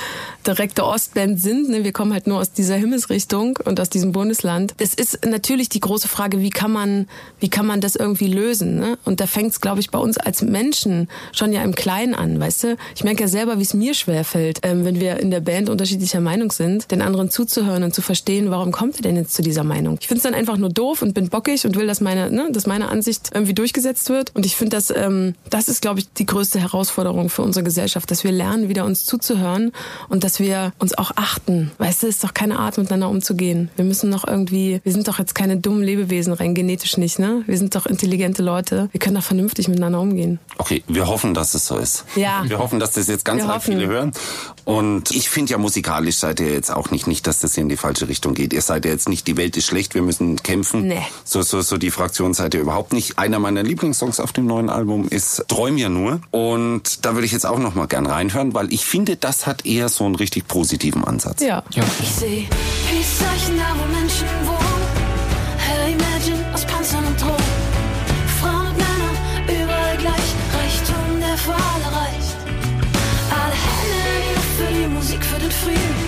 direkte 0.47 0.85
Ostband 0.85 1.40
sind, 1.40 1.69
ne? 1.69 1.85
Wir 1.85 1.92
kommen 1.92 2.12
halt 2.12 2.26
nur 2.26 2.38
aus 2.38 2.52
dieser 2.52 2.76
Himmelsrichtung 2.76 3.59
und 3.64 3.81
aus 3.81 3.90
diesem 3.90 4.12
Bundesland. 4.12 4.75
Es 4.78 4.95
ist 4.95 5.25
natürlich 5.26 5.69
die 5.69 5.81
große 5.81 6.09
Frage, 6.09 6.40
wie 6.40 6.50
kann 6.50 6.73
man, 6.73 7.09
wie 7.40 7.49
kann 7.49 7.66
man 7.66 7.81
das 7.81 7.97
irgendwie 7.97 8.28
lösen, 8.28 8.76
ne? 8.76 8.99
Und 9.04 9.21
da 9.21 9.26
fängt 9.26 9.52
es, 9.52 9.61
glaube 9.61 9.81
ich, 9.81 9.90
bei 9.90 9.99
uns 9.99 10.19
als 10.19 10.42
Menschen 10.42 11.09
schon 11.33 11.52
ja 11.52 11.62
im 11.62 11.75
Kleinen 11.75 12.14
an, 12.14 12.38
weißt 12.38 12.64
du? 12.64 12.76
Ich 12.95 13.04
merke 13.04 13.23
ja 13.23 13.28
selber, 13.28 13.59
wie 13.59 13.62
es 13.62 13.75
mir 13.75 13.95
schwerfällt, 13.95 14.61
ähm, 14.62 14.85
wenn 14.85 15.00
wir 15.00 15.21
in 15.21 15.31
der 15.31 15.40
Band 15.40 15.71
unterschiedlicher 15.71 16.21
Meinung 16.21 16.50
sind, 16.50 16.90
den 16.90 17.02
anderen 17.02 17.31
zuzuhören 17.31 17.83
und 17.83 17.95
zu 17.95 18.02
verstehen, 18.02 18.50
warum 18.50 18.73
kommt 18.73 18.97
er 18.97 19.02
denn 19.02 19.16
jetzt 19.16 19.35
zu 19.35 19.42
dieser 19.42 19.64
Meinung? 19.64 19.99
Ich 20.00 20.09
finde 20.09 20.19
es 20.19 20.25
dann 20.25 20.35
einfach 20.35 20.57
nur 20.57 20.71
doof 20.71 21.02
und 21.02 21.14
bin 21.14 21.28
bockig 21.28 21.64
und 21.66 21.76
will, 21.76 21.87
dass 21.87 22.00
meine, 22.00 22.31
ne, 22.31 22.49
dass 22.50 22.66
meine 22.66 22.88
Ansicht 22.88 23.31
irgendwie 23.33 23.54
durchgesetzt 23.54 24.09
wird. 24.11 24.35
Und 24.35 24.47
ich 24.47 24.57
finde, 24.57 24.76
dass 24.76 24.90
ähm, 24.90 25.35
das 25.50 25.69
ist, 25.69 25.83
glaube 25.83 26.00
ich, 26.00 26.12
die 26.12 26.26
größte 26.26 26.61
Herausforderung 26.61 27.28
für 27.28 27.42
unsere 27.52 27.64
Gesellschaft, 27.64 28.11
dass 28.11 28.25
wir 28.25 28.32
lernen, 28.32 28.71
wieder 28.71 28.87
uns 28.87 29.04
zuzuhören 29.04 29.73
und 30.09 30.25
dass 30.25 30.40
wir 30.40 30.73
uns 30.78 30.97
auch 30.97 31.11
achten. 31.16 31.71
Weißt 31.76 32.02
du, 32.02 32.06
es 32.06 32.14
ist 32.14 32.25
doch 32.25 32.32
keine 32.32 32.59
Art, 32.59 32.78
miteinander 32.78 33.11
umzugehen. 33.11 33.71
Wir 33.76 33.85
müssen 33.85 34.09
noch 34.09 34.26
irgendwie, 34.26 34.80
wir 34.85 34.92
sind 34.92 35.06
doch 35.06 35.18
jetzt 35.18 35.35
keine 35.35 35.59
dummen 35.59 35.82
Lebewesen, 35.82 36.32
rein 36.32 36.54
genetisch 36.54 36.97
nicht, 36.97 37.18
ne? 37.18 37.42
Wir 37.47 37.59
sind 37.59 37.75
doch 37.75 37.85
intelligente 37.85 38.42
Leute. 38.42 38.88
Wir 38.92 39.00
können 39.00 39.16
doch 39.16 39.23
vernünftig 39.23 39.68
miteinander 39.68 40.00
umgehen. 40.00 40.38
Okay, 40.56 40.82
wir 40.88 41.06
hoffen, 41.06 41.35
dass 41.35 41.52
es 41.52 41.66
so 41.66 41.76
ist. 41.76 42.06
Ja. 42.16 42.42
Wir 42.47 42.59
hoffen, 42.59 42.80
dass 42.80 42.92
das 42.92 43.06
jetzt 43.06 43.26
ganz 43.26 43.42
arg 43.42 43.62
viele 43.62 43.87
hören. 43.87 44.12
Und 44.64 45.11
ich 45.11 45.28
finde 45.28 45.52
ja 45.52 45.59
musikalisch 45.59 46.16
seid 46.16 46.40
ihr 46.40 46.52
jetzt 46.52 46.71
auch 46.71 46.90
nicht, 46.90 47.06
nicht, 47.06 47.26
dass 47.26 47.40
das 47.40 47.54
hier 47.54 47.62
in 47.64 47.68
die 47.68 47.76
falsche 47.76 48.09
Richtung 48.09 48.32
geht. 48.32 48.54
Ihr 48.54 48.62
seid 48.62 48.87
ja 48.87 48.92
jetzt 48.92 49.11
nicht, 49.11 49.26
die 49.26 49.37
Welt 49.37 49.56
ist 49.59 49.66
schlecht, 49.66 49.94
wir 49.94 50.02
müssen 50.02 50.42
kämpfen. 50.42 50.87
Nee. 50.87 51.02
So, 51.25 51.42
so, 51.42 51.61
so 51.61 51.76
die 51.76 51.90
Fraktion 51.90 52.32
seid 52.32 52.54
ihr 52.54 52.61
überhaupt 52.61 52.94
nicht. 52.94 53.18
Einer 53.18 53.38
meiner 53.40 53.62
Lieblingssongs 53.62 54.21
auf 54.21 54.32
dem 54.32 54.47
neuen 54.47 54.71
Album 54.71 55.09
ist 55.09 55.44
Träum 55.49 55.76
ja 55.76 55.88
nur. 55.88 56.21
Und 56.30 57.04
da 57.04 57.14
würde 57.14 57.26
ich 57.26 57.32
jetzt 57.32 57.42
jetzt 57.43 57.51
auch 57.51 57.59
noch 57.59 57.75
mal 57.75 57.87
gern 57.87 58.07
reinhören, 58.07 58.55
weil 58.55 58.73
ich 58.73 58.85
finde, 58.85 59.17
das 59.17 59.47
hat 59.47 59.67
eher 59.67 59.89
so 59.89 60.05
einen 60.05 60.15
richtig 60.15 60.47
positiven 60.47 61.05
Ansatz. 61.05 61.41
Ja. 61.43 61.63
Ja. 61.75 61.83
Ich 62.01 62.11
seh 62.11 62.47
Peace-Zeichen 62.89 63.57
da, 63.59 63.75
wo 63.79 63.85
Menschen 63.93 64.29
wohnen. 64.45 64.83
Hör 65.59 65.89
Imagine 65.89 66.55
aus 66.55 66.65
Panzern 66.65 67.05
und 67.05 67.21
Drohnen. 67.21 67.37
Frauen 68.41 68.67
und 68.69 68.77
Männer, 68.77 69.65
überall 69.65 69.97
gleich. 69.97 70.29
Reichtum, 70.55 71.21
der 71.21 71.37
für 71.37 71.55
alle 71.55 71.89
reicht. 72.01 72.37
Alle 73.31 73.57
Hände 73.67 73.99
in 74.07 74.23
die 74.23 74.35
Luft 74.37 74.55
für 74.59 74.73
die 74.73 74.87
Musik, 74.87 75.25
für 75.25 75.41
den 75.41 75.51
Frieden. 75.51 76.01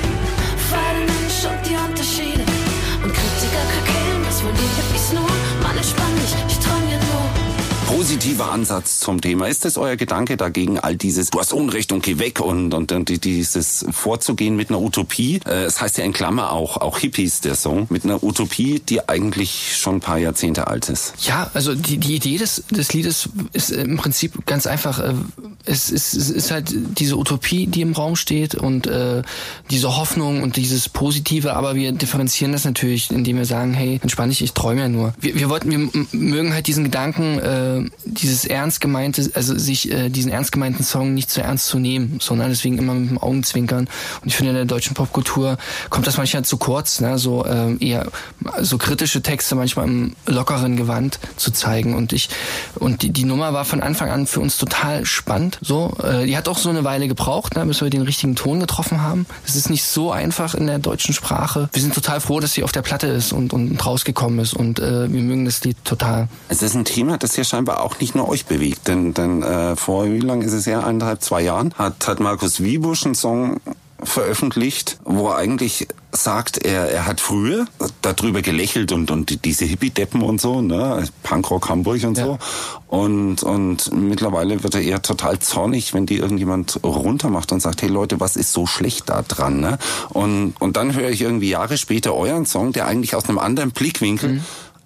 Positiver 8.14 8.52
Ansatz 8.52 9.00
zum 9.00 9.20
Thema. 9.20 9.48
Ist 9.48 9.64
das 9.64 9.76
euer 9.76 9.96
Gedanke 9.96 10.36
dagegen, 10.36 10.78
all 10.78 10.94
dieses, 10.94 11.30
du 11.30 11.40
hast 11.40 11.52
Unrecht 11.52 11.90
und 11.90 12.04
geh 12.04 12.20
weg 12.20 12.38
und, 12.38 12.72
und, 12.72 12.92
und 12.92 13.24
dieses 13.24 13.84
vorzugehen 13.90 14.54
mit 14.54 14.70
einer 14.70 14.80
Utopie? 14.80 15.40
Äh, 15.44 15.64
Es 15.64 15.80
heißt 15.80 15.98
ja 15.98 16.04
in 16.04 16.12
Klammer 16.12 16.52
auch, 16.52 16.76
auch 16.76 16.98
Hippies, 16.98 17.40
der 17.40 17.56
Song, 17.56 17.88
mit 17.90 18.04
einer 18.04 18.22
Utopie, 18.22 18.78
die 18.88 19.08
eigentlich 19.08 19.76
schon 19.76 19.96
ein 19.96 20.00
paar 20.00 20.18
Jahrzehnte 20.18 20.68
alt 20.68 20.90
ist. 20.90 21.14
Ja, 21.26 21.50
also 21.54 21.74
die, 21.74 21.98
die 21.98 22.14
Idee 22.14 22.38
des, 22.38 22.62
des 22.70 22.92
Liedes 22.92 23.30
ist 23.52 23.72
im 23.72 23.96
Prinzip 23.96 24.46
ganz 24.46 24.68
einfach. 24.68 25.00
äh, 25.00 25.14
Es 25.64 25.90
ist, 25.90 26.14
es 26.14 26.30
ist 26.30 26.52
halt 26.52 26.72
diese 26.72 27.16
Utopie, 27.18 27.66
die 27.66 27.80
im 27.80 27.94
Raum 27.94 28.14
steht 28.14 28.54
und 28.54 28.86
äh, 28.86 29.22
diese 29.70 29.96
Hoffnung 29.96 30.44
und 30.44 30.54
dieses 30.54 30.88
Positive, 30.88 31.56
aber 31.56 31.74
wir 31.74 31.90
differenzieren 31.90 32.52
das 32.52 32.64
natürlich, 32.64 33.10
indem 33.10 33.38
wir 33.38 33.44
sagen, 33.44 33.74
hey, 33.74 33.98
entspann 34.00 34.28
dich, 34.28 34.40
ich 34.40 34.52
träume 34.52 34.82
ja 34.82 34.88
nur. 34.88 35.14
Wir, 35.20 35.34
wir 35.34 35.48
wollten, 35.48 35.68
wir 35.72 36.06
mögen 36.12 36.52
halt 36.52 36.68
diesen 36.68 36.84
Gedanken, 36.84 37.40
äh, 37.40 37.90
dieses 38.04 38.44
ernst 38.44 38.80
gemeinte, 38.80 39.30
also 39.34 39.56
sich 39.56 39.90
äh, 39.90 40.08
diesen 40.08 40.30
ernst 40.30 40.52
gemeinten 40.52 40.84
Song 40.84 41.14
nicht 41.14 41.30
zu 41.30 41.42
ernst 41.42 41.66
zu 41.66 41.78
nehmen, 41.78 42.18
sondern 42.20 42.50
deswegen 42.50 42.78
immer 42.78 42.94
mit 42.94 43.10
dem 43.10 43.18
Augenzwinkern. 43.18 43.88
Und 44.22 44.28
ich 44.28 44.36
finde, 44.36 44.50
in 44.50 44.56
der 44.56 44.64
deutschen 44.64 44.94
Popkultur 44.94 45.56
kommt 45.90 46.06
das 46.06 46.16
manchmal 46.16 46.44
zu 46.44 46.56
kurz, 46.56 47.00
ne? 47.00 47.18
so 47.18 47.44
ähm, 47.46 47.78
eher 47.80 48.06
so 48.60 48.78
kritische 48.78 49.22
Texte 49.22 49.54
manchmal 49.54 49.86
im 49.86 50.16
lockeren 50.26 50.76
Gewand 50.76 51.18
zu 51.36 51.50
zeigen. 51.50 51.94
Und 51.94 52.12
ich 52.12 52.28
und 52.74 53.02
die, 53.02 53.10
die 53.10 53.24
Nummer 53.24 53.52
war 53.52 53.64
von 53.64 53.82
Anfang 53.82 54.10
an 54.10 54.26
für 54.26 54.40
uns 54.40 54.58
total 54.58 55.04
spannend. 55.06 55.58
So, 55.60 55.96
äh, 56.02 56.26
die 56.26 56.36
hat 56.36 56.48
auch 56.48 56.58
so 56.58 56.68
eine 56.68 56.84
Weile 56.84 57.08
gebraucht, 57.08 57.54
ne, 57.56 57.64
bis 57.66 57.80
wir 57.80 57.90
den 57.90 58.02
richtigen 58.02 58.36
Ton 58.36 58.60
getroffen 58.60 59.02
haben. 59.02 59.26
Es 59.46 59.56
ist 59.56 59.70
nicht 59.70 59.84
so 59.84 60.12
einfach 60.12 60.54
in 60.54 60.66
der 60.66 60.78
deutschen 60.78 61.14
Sprache. 61.14 61.68
Wir 61.72 61.82
sind 61.82 61.94
total 61.94 62.20
froh, 62.20 62.40
dass 62.40 62.52
sie 62.52 62.62
auf 62.64 62.72
der 62.72 62.82
Platte 62.82 63.06
ist 63.06 63.32
und, 63.32 63.52
und 63.52 63.84
rausgekommen 63.84 64.38
ist. 64.38 64.54
Und 64.54 64.78
äh, 64.78 65.12
wir 65.12 65.22
mögen 65.22 65.44
das 65.44 65.62
Lied 65.64 65.76
total. 65.84 66.28
Es 66.48 66.62
ist 66.62 66.74
ein 66.74 66.84
Thema, 66.84 67.18
das 67.18 67.36
ja 67.36 67.44
scheinbar 67.44 67.82
auch 67.82 67.93
nicht 68.00 68.14
nur 68.14 68.28
euch 68.28 68.46
bewegt, 68.46 68.88
denn, 68.88 69.14
denn 69.14 69.42
äh, 69.42 69.76
vor 69.76 70.06
wie 70.06 70.20
lang 70.20 70.42
ist 70.42 70.52
es 70.52 70.66
her? 70.66 70.86
Eineinhalb, 70.86 71.22
zwei 71.22 71.42
Jahren 71.42 71.72
hat, 71.76 72.06
hat 72.06 72.20
Markus 72.20 72.62
Wiebusch 72.62 73.04
einen 73.04 73.14
Song 73.14 73.60
veröffentlicht, 74.02 74.98
wo 75.04 75.28
er 75.28 75.36
eigentlich 75.36 75.88
sagt, 76.12 76.58
er, 76.58 76.90
er 76.90 77.06
hat 77.06 77.20
früher 77.20 77.66
darüber 78.02 78.42
gelächelt 78.42 78.92
und, 78.92 79.10
und 79.10 79.44
diese 79.44 79.64
Hippie-Deppen 79.64 80.22
und 80.22 80.40
so, 80.40 80.60
ne, 80.60 81.04
Punkrock 81.22 81.68
Hamburg 81.68 82.04
und 82.04 82.16
so. 82.16 82.38
Und, 82.86 83.42
und 83.42 83.92
mittlerweile 83.92 84.62
wird 84.62 84.74
er 84.74 84.82
eher 84.82 85.02
total 85.02 85.40
zornig, 85.40 85.94
wenn 85.94 86.06
die 86.06 86.18
irgendjemand 86.18 86.80
runtermacht 86.84 87.50
und 87.50 87.60
sagt, 87.60 87.82
hey 87.82 87.88
Leute, 87.88 88.20
was 88.20 88.36
ist 88.36 88.52
so 88.52 88.66
schlecht 88.66 89.08
da 89.08 89.22
dran, 89.22 89.60
ne? 89.60 89.78
Und, 90.10 90.54
und 90.60 90.76
dann 90.76 90.94
höre 90.94 91.10
ich 91.10 91.22
irgendwie 91.22 91.50
Jahre 91.50 91.76
später 91.76 92.14
euren 92.14 92.46
Song, 92.46 92.72
der 92.72 92.86
eigentlich 92.86 93.16
aus 93.16 93.28
einem 93.28 93.38
anderen 93.38 93.72
Blickwinkel 93.72 94.42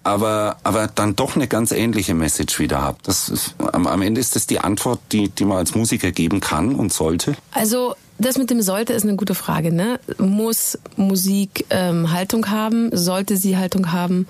aber, 0.08 0.56
aber 0.64 0.88
dann 0.88 1.16
doch 1.16 1.36
eine 1.36 1.46
ganz 1.46 1.70
ähnliche 1.70 2.14
Message 2.14 2.58
wieder 2.58 2.82
habt. 2.82 3.06
Das 3.06 3.28
ist, 3.28 3.54
am, 3.72 3.86
am 3.86 4.02
Ende 4.02 4.20
ist 4.20 4.36
das 4.36 4.46
die 4.46 4.58
Antwort, 4.58 5.00
die, 5.12 5.28
die 5.28 5.44
man 5.44 5.58
als 5.58 5.74
Musiker 5.74 6.10
geben 6.10 6.40
kann 6.40 6.74
und 6.74 6.92
sollte. 6.92 7.34
Also 7.52 7.94
das 8.18 8.36
mit 8.36 8.50
dem 8.50 8.62
sollte 8.62 8.92
ist 8.92 9.04
eine 9.04 9.16
gute 9.16 9.34
Frage. 9.34 9.72
Ne? 9.72 10.00
Muss 10.18 10.78
Musik 10.96 11.66
ähm, 11.70 12.12
Haltung 12.12 12.50
haben? 12.50 12.90
Sollte 12.96 13.36
sie 13.36 13.56
Haltung 13.56 13.92
haben? 13.92 14.26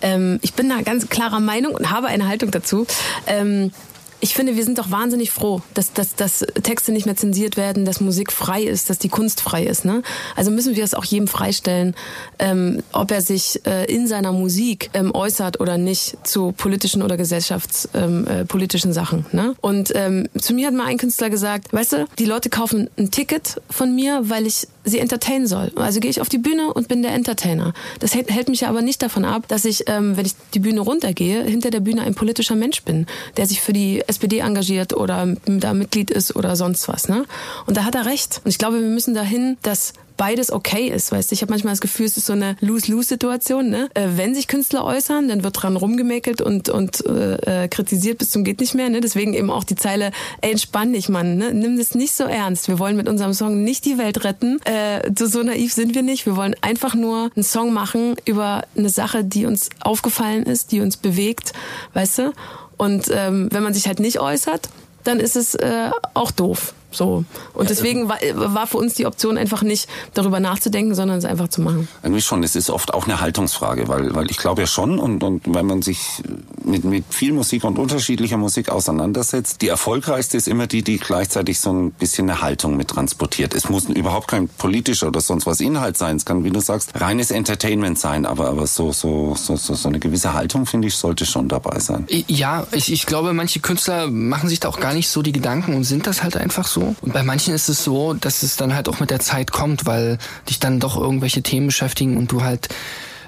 Ähm, 0.00 0.38
ich 0.42 0.54
bin 0.54 0.68
da 0.68 0.82
ganz 0.82 1.08
klarer 1.08 1.40
Meinung 1.40 1.74
und 1.74 1.90
habe 1.90 2.08
eine 2.08 2.28
Haltung 2.28 2.50
dazu. 2.50 2.86
Ähm, 3.26 3.72
ich 4.20 4.34
finde, 4.34 4.56
wir 4.56 4.64
sind 4.64 4.78
doch 4.78 4.90
wahnsinnig 4.90 5.30
froh, 5.30 5.62
dass, 5.74 5.92
dass, 5.92 6.14
dass 6.14 6.46
Texte 6.62 6.92
nicht 6.92 7.06
mehr 7.06 7.16
zensiert 7.16 7.56
werden, 7.56 7.84
dass 7.84 8.00
Musik 8.00 8.32
frei 8.32 8.62
ist, 8.62 8.90
dass 8.90 8.98
die 8.98 9.08
Kunst 9.08 9.40
frei 9.40 9.64
ist. 9.64 9.84
Ne? 9.84 10.02
Also 10.36 10.50
müssen 10.50 10.76
wir 10.76 10.84
es 10.84 10.94
auch 10.94 11.04
jedem 11.04 11.28
freistellen, 11.28 11.94
ähm, 12.38 12.82
ob 12.92 13.10
er 13.10 13.20
sich 13.20 13.60
äh, 13.66 13.84
in 13.92 14.06
seiner 14.06 14.32
Musik 14.32 14.90
ähm, 14.94 15.14
äußert 15.14 15.60
oder 15.60 15.78
nicht 15.78 16.16
zu 16.26 16.52
politischen 16.52 17.02
oder 17.02 17.16
gesellschaftspolitischen 17.16 18.90
ähm, 18.90 18.92
äh, 18.92 18.94
Sachen. 18.94 19.26
Ne? 19.32 19.54
Und 19.60 19.92
ähm, 19.94 20.28
zu 20.38 20.54
mir 20.54 20.68
hat 20.68 20.74
mal 20.74 20.86
ein 20.86 20.98
Künstler 20.98 21.30
gesagt, 21.30 21.72
weißt 21.72 21.92
du, 21.92 22.06
die 22.18 22.26
Leute 22.26 22.50
kaufen 22.50 22.88
ein 22.98 23.10
Ticket 23.10 23.60
von 23.70 23.94
mir, 23.94 24.22
weil 24.24 24.46
ich 24.46 24.68
sie 24.84 24.98
entertainen 24.98 25.46
soll. 25.46 25.72
Also 25.76 26.00
gehe 26.00 26.10
ich 26.10 26.20
auf 26.20 26.28
die 26.28 26.38
Bühne 26.38 26.72
und 26.72 26.88
bin 26.88 27.02
der 27.02 27.12
Entertainer. 27.12 27.72
Das 28.00 28.14
hält, 28.14 28.48
mich 28.48 28.60
ja 28.60 28.68
aber 28.68 28.82
nicht 28.82 29.02
davon 29.02 29.24
ab, 29.24 29.48
dass 29.48 29.64
ich, 29.64 29.88
ähm, 29.88 30.16
wenn 30.16 30.26
ich 30.26 30.34
die 30.52 30.58
Bühne 30.58 30.80
runtergehe, 30.80 31.42
hinter 31.42 31.70
der 31.70 31.80
Bühne 31.80 32.02
ein 32.02 32.14
politischer 32.14 32.54
Mensch 32.54 32.82
bin, 32.82 33.06
der 33.36 33.46
sich 33.46 33.60
für 33.60 33.72
die 33.72 34.02
SPD 34.06 34.40
engagiert 34.40 34.94
oder 34.94 35.34
da 35.46 35.72
Mitglied 35.72 36.10
ist 36.10 36.36
oder 36.36 36.56
sonst 36.56 36.88
was. 36.88 37.08
Ne? 37.08 37.24
Und 37.66 37.76
da 37.76 37.84
hat 37.84 37.94
er 37.94 38.06
recht. 38.06 38.40
Und 38.44 38.50
ich 38.50 38.58
glaube, 38.58 38.80
wir 38.80 38.88
müssen 38.88 39.14
dahin, 39.14 39.56
dass 39.62 39.94
beides 40.16 40.52
okay 40.52 40.88
ist, 40.88 41.12
weißt 41.12 41.30
du. 41.30 41.34
Ich 41.34 41.42
habe 41.42 41.50
manchmal 41.50 41.72
das 41.72 41.80
Gefühl, 41.80 42.06
es 42.06 42.16
ist 42.16 42.26
so 42.26 42.32
eine 42.32 42.56
Lose-Lose-Situation. 42.60 43.68
Ne? 43.68 43.88
Äh, 43.94 44.08
wenn 44.16 44.34
sich 44.34 44.48
Künstler 44.48 44.84
äußern, 44.84 45.28
dann 45.28 45.44
wird 45.44 45.62
dran 45.62 45.76
rumgemäkelt 45.76 46.40
und, 46.40 46.68
und 46.68 47.04
äh, 47.06 47.68
kritisiert 47.68 48.18
bis 48.18 48.30
zum 48.30 48.44
geht 48.44 48.60
nicht 48.60 48.74
mehr. 48.74 48.88
Ne? 48.90 49.00
Deswegen 49.00 49.34
eben 49.34 49.50
auch 49.50 49.64
die 49.64 49.76
Zeile, 49.76 50.10
ey, 50.40 50.52
entspann 50.52 50.92
dich, 50.92 51.08
Mann. 51.08 51.36
Ne? 51.36 51.52
Nimm 51.52 51.78
das 51.78 51.94
nicht 51.94 52.14
so 52.14 52.24
ernst. 52.24 52.68
Wir 52.68 52.78
wollen 52.78 52.96
mit 52.96 53.08
unserem 53.08 53.34
Song 53.34 53.64
nicht 53.64 53.84
die 53.84 53.98
Welt 53.98 54.24
retten. 54.24 54.60
Äh, 54.64 55.10
so, 55.18 55.26
so 55.26 55.42
naiv 55.42 55.72
sind 55.72 55.94
wir 55.94 56.02
nicht. 56.02 56.26
Wir 56.26 56.36
wollen 56.36 56.54
einfach 56.60 56.94
nur 56.94 57.30
einen 57.34 57.44
Song 57.44 57.72
machen 57.72 58.16
über 58.24 58.64
eine 58.76 58.88
Sache, 58.88 59.24
die 59.24 59.46
uns 59.46 59.70
aufgefallen 59.80 60.44
ist, 60.44 60.72
die 60.72 60.80
uns 60.80 60.96
bewegt, 60.96 61.52
weißt 61.94 62.18
du. 62.18 62.32
Und 62.76 63.08
ähm, 63.12 63.48
wenn 63.52 63.62
man 63.62 63.74
sich 63.74 63.86
halt 63.86 64.00
nicht 64.00 64.20
äußert, 64.20 64.68
dann 65.04 65.20
ist 65.20 65.36
es 65.36 65.54
äh, 65.54 65.90
auch 66.14 66.30
doof. 66.30 66.74
So. 66.94 67.24
Und 67.52 67.70
deswegen 67.70 68.08
war, 68.08 68.18
war 68.34 68.66
für 68.66 68.78
uns 68.78 68.94
die 68.94 69.06
Option 69.06 69.38
einfach 69.38 69.62
nicht 69.62 69.88
darüber 70.14 70.40
nachzudenken, 70.40 70.94
sondern 70.94 71.18
es 71.18 71.24
einfach 71.24 71.48
zu 71.48 71.60
machen. 71.60 71.88
Irgendwie 72.02 72.22
schon. 72.22 72.42
Es 72.42 72.56
ist 72.56 72.70
oft 72.70 72.94
auch 72.94 73.04
eine 73.04 73.20
Haltungsfrage, 73.20 73.88
weil, 73.88 74.14
weil 74.14 74.30
ich 74.30 74.38
glaube 74.38 74.62
ja 74.62 74.66
schon 74.66 74.98
und, 74.98 75.22
und 75.22 75.42
wenn 75.54 75.66
man 75.66 75.82
sich 75.82 76.22
mit, 76.64 76.84
mit 76.84 77.04
viel 77.10 77.32
Musik 77.32 77.64
und 77.64 77.78
unterschiedlicher 77.78 78.36
Musik 78.36 78.68
auseinandersetzt, 78.68 79.62
die 79.62 79.68
erfolgreichste 79.68 80.36
ist 80.36 80.48
immer 80.48 80.66
die, 80.66 80.82
die 80.82 80.98
gleichzeitig 80.98 81.60
so 81.60 81.72
ein 81.72 81.92
bisschen 81.92 82.28
eine 82.28 82.40
Haltung 82.40 82.76
mit 82.76 82.88
transportiert. 82.88 83.54
Es 83.54 83.68
muss 83.68 83.84
überhaupt 83.86 84.28
kein 84.28 84.48
politischer 84.48 85.08
oder 85.08 85.20
sonst 85.20 85.46
was 85.46 85.60
Inhalt 85.60 85.96
sein. 85.96 86.16
Es 86.16 86.24
kann, 86.24 86.44
wie 86.44 86.50
du 86.50 86.60
sagst, 86.60 86.92
reines 87.00 87.30
Entertainment 87.30 87.98
sein, 87.98 88.26
aber, 88.26 88.48
aber 88.48 88.66
so, 88.66 88.92
so, 88.92 89.34
so, 89.34 89.56
so, 89.56 89.74
so 89.74 89.88
eine 89.88 89.98
gewisse 89.98 90.34
Haltung, 90.34 90.66
finde 90.66 90.88
ich, 90.88 90.96
sollte 90.96 91.26
schon 91.26 91.48
dabei 91.48 91.78
sein. 91.80 92.06
Ja, 92.28 92.66
ich, 92.72 92.92
ich 92.92 93.06
glaube, 93.06 93.32
manche 93.32 93.60
Künstler 93.60 94.08
machen 94.08 94.48
sich 94.48 94.60
da 94.60 94.68
auch 94.68 94.80
gar 94.80 94.94
nicht 94.94 95.08
so 95.08 95.22
die 95.22 95.32
Gedanken 95.32 95.74
und 95.74 95.84
sind 95.84 96.06
das 96.06 96.22
halt 96.22 96.36
einfach 96.36 96.66
so. 96.66 96.83
Und 97.00 97.12
bei 97.12 97.22
manchen 97.22 97.54
ist 97.54 97.68
es 97.68 97.84
so, 97.84 98.14
dass 98.14 98.42
es 98.42 98.56
dann 98.56 98.74
halt 98.74 98.88
auch 98.88 99.00
mit 99.00 99.10
der 99.10 99.20
Zeit 99.20 99.50
kommt, 99.52 99.86
weil 99.86 100.18
dich 100.48 100.58
dann 100.58 100.80
doch 100.80 100.96
irgendwelche 100.96 101.42
Themen 101.42 101.66
beschäftigen 101.66 102.16
und 102.16 102.30
du 102.32 102.42
halt 102.42 102.68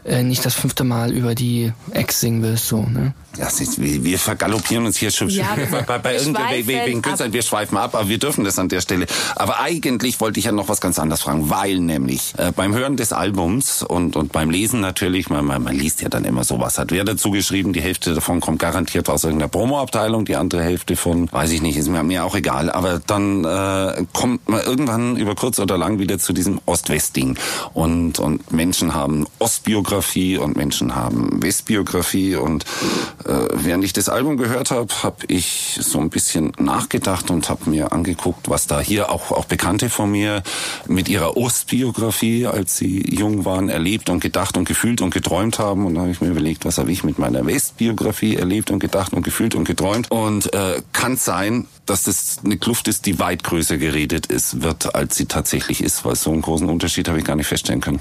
äh, 0.07 0.23
nicht 0.23 0.45
das 0.45 0.55
fünfte 0.55 0.85
Mal 0.85 1.13
über 1.13 1.35
die 1.35 1.73
Ex 1.91 2.21
singen 2.21 2.43
willst, 2.43 2.69
so, 2.69 2.83
ne? 2.83 3.15
Ja, 3.39 3.49
es 3.49 3.61
ist, 3.61 3.81
wir, 3.81 4.03
wir 4.03 4.19
vergaloppieren 4.19 4.87
uns 4.87 4.97
hier 4.97 5.11
schon 5.11 5.29
Ja, 5.29 5.57
bei, 5.71 5.83
bei, 5.83 5.99
bei 5.99 6.13
wir 6.13 6.21
irgendwelchen 6.21 6.65
schweifen 6.65 6.87
wegen 6.87 7.03
Künstlern. 7.03 7.29
ab. 7.29 7.35
Wir 7.35 7.43
schweifen 7.43 7.77
ab, 7.77 7.95
aber 7.95 8.09
wir 8.09 8.19
dürfen 8.19 8.45
das 8.45 8.59
an 8.59 8.69
der 8.69 8.81
Stelle. 8.81 9.07
Aber 9.35 9.61
eigentlich 9.61 10.21
wollte 10.21 10.39
ich 10.39 10.47
ja 10.47 10.53
noch 10.53 10.71
was 10.71 10.81
ganz 10.81 10.99
anderes 10.99 11.21
fragen, 11.21 11.51
weil 11.51 11.79
nämlich 11.79 12.33
äh, 12.39 12.53
beim 12.53 12.75
Hören 12.75 12.97
des 12.97 13.13
Albums 13.13 13.83
und, 13.83 14.17
und 14.17 14.33
beim 14.33 14.49
Lesen 14.49 14.81
natürlich, 14.81 15.29
man, 15.29 15.45
man, 15.45 15.63
man 15.63 15.75
liest 15.75 16.01
ja 16.01 16.09
dann 16.09 16.25
immer 16.25 16.45
sowas, 16.45 16.79
hat 16.79 16.93
wer 16.93 17.05
dazu 17.05 17.31
geschrieben, 17.31 17.75
die 17.75 17.83
Hälfte 17.83 18.15
davon 18.15 18.41
kommt 18.41 18.59
garantiert 18.59 19.11
aus 19.11 19.25
irgendeiner 19.25 19.51
Promo-Abteilung, 19.51 20.25
die 20.25 20.37
andere 20.37 20.63
Hälfte 20.63 20.97
von, 20.97 21.31
weiß 21.31 21.51
ich 21.51 21.61
nicht, 21.61 21.77
ist 21.77 21.89
mir, 21.89 22.03
mir 22.03 22.25
auch 22.25 22.37
egal, 22.37 22.71
aber 22.71 23.01
dann 23.07 23.45
äh, 23.45 24.05
kommt 24.15 24.49
man 24.49 24.63
irgendwann 24.63 25.17
über 25.17 25.35
kurz 25.35 25.59
oder 25.59 25.77
lang 25.77 25.99
wieder 25.99 26.19
zu 26.19 26.33
diesem 26.33 26.59
Ost-West-Ding 26.65 27.37
und, 27.75 28.19
und 28.19 28.51
Menschen 28.51 28.95
haben 28.95 29.27
Ostbiografie 29.97 30.37
und 30.37 30.57
Menschen 30.57 30.95
haben 30.95 31.43
Westbiografie 31.43 32.37
und 32.37 32.65
äh, 33.25 33.33
während 33.55 33.83
ich 33.83 33.95
das 33.95 34.11
Album 34.11 34.37
gehört 34.37 34.71
habe, 34.71 34.93
habe 35.03 35.25
ich 35.29 35.79
so 35.81 36.01
ein 36.01 36.11
bisschen 36.11 36.53
nachgedacht 36.59 37.31
und 37.31 37.49
habe 37.49 37.71
mir 37.71 37.93
angeguckt, 37.93 38.51
was 38.51 38.67
da 38.67 38.81
hier 38.81 39.11
auch, 39.11 39.33
auch 39.33 39.47
Bekannte 39.47 39.89
von 39.89 40.11
mir 40.11 40.43
mit 40.87 41.09
ihrer 41.09 41.37
Ostbiografie, 41.37 42.47
als 42.47 42.77
sie 42.77 43.03
jung 43.09 43.47
waren, 43.47 43.71
erlebt 43.71 44.11
und 44.11 44.21
gedacht 44.21 44.59
und 44.59 44.69
gefühlt 44.69 45.01
und 45.01 45.15
geträumt 45.15 45.59
haben. 45.59 45.87
Und 45.87 45.95
dann 45.95 46.03
habe 46.03 46.13
ich 46.13 46.21
mir 46.21 46.29
überlegt, 46.29 46.67
was 46.67 46.77
habe 46.77 46.93
ich 46.93 47.03
mit 47.03 47.19
meiner 47.19 47.47
Westbiografie 47.47 48.37
erlebt 48.37 48.71
und 48.71 48.81
gedacht 48.81 49.15
und 49.15 49.23
gefühlt 49.23 49.55
und 49.55 49.65
geträumt. 49.65 50.11
Und 50.11 50.53
äh, 50.53 50.83
kann 50.93 51.17
sein, 51.17 51.67
dass 51.87 52.03
das 52.03 52.39
eine 52.45 52.57
Kluft 52.57 52.89
ist, 52.89 53.07
die 53.07 53.19
weit 53.19 53.45
größer 53.45 53.79
geredet 53.79 54.27
ist, 54.27 54.63
wird, 54.63 54.95
als 54.95 55.17
sie 55.17 55.27
tatsächlich 55.27 55.83
ist, 55.83 56.05
weil 56.05 56.17
so 56.17 56.31
einen 56.33 56.43
großen 56.43 56.69
Unterschied 56.69 57.09
habe 57.09 57.19
ich 57.19 57.25
gar 57.25 57.37
nicht 57.37 57.47
feststellen 57.47 57.81
können. 57.81 58.01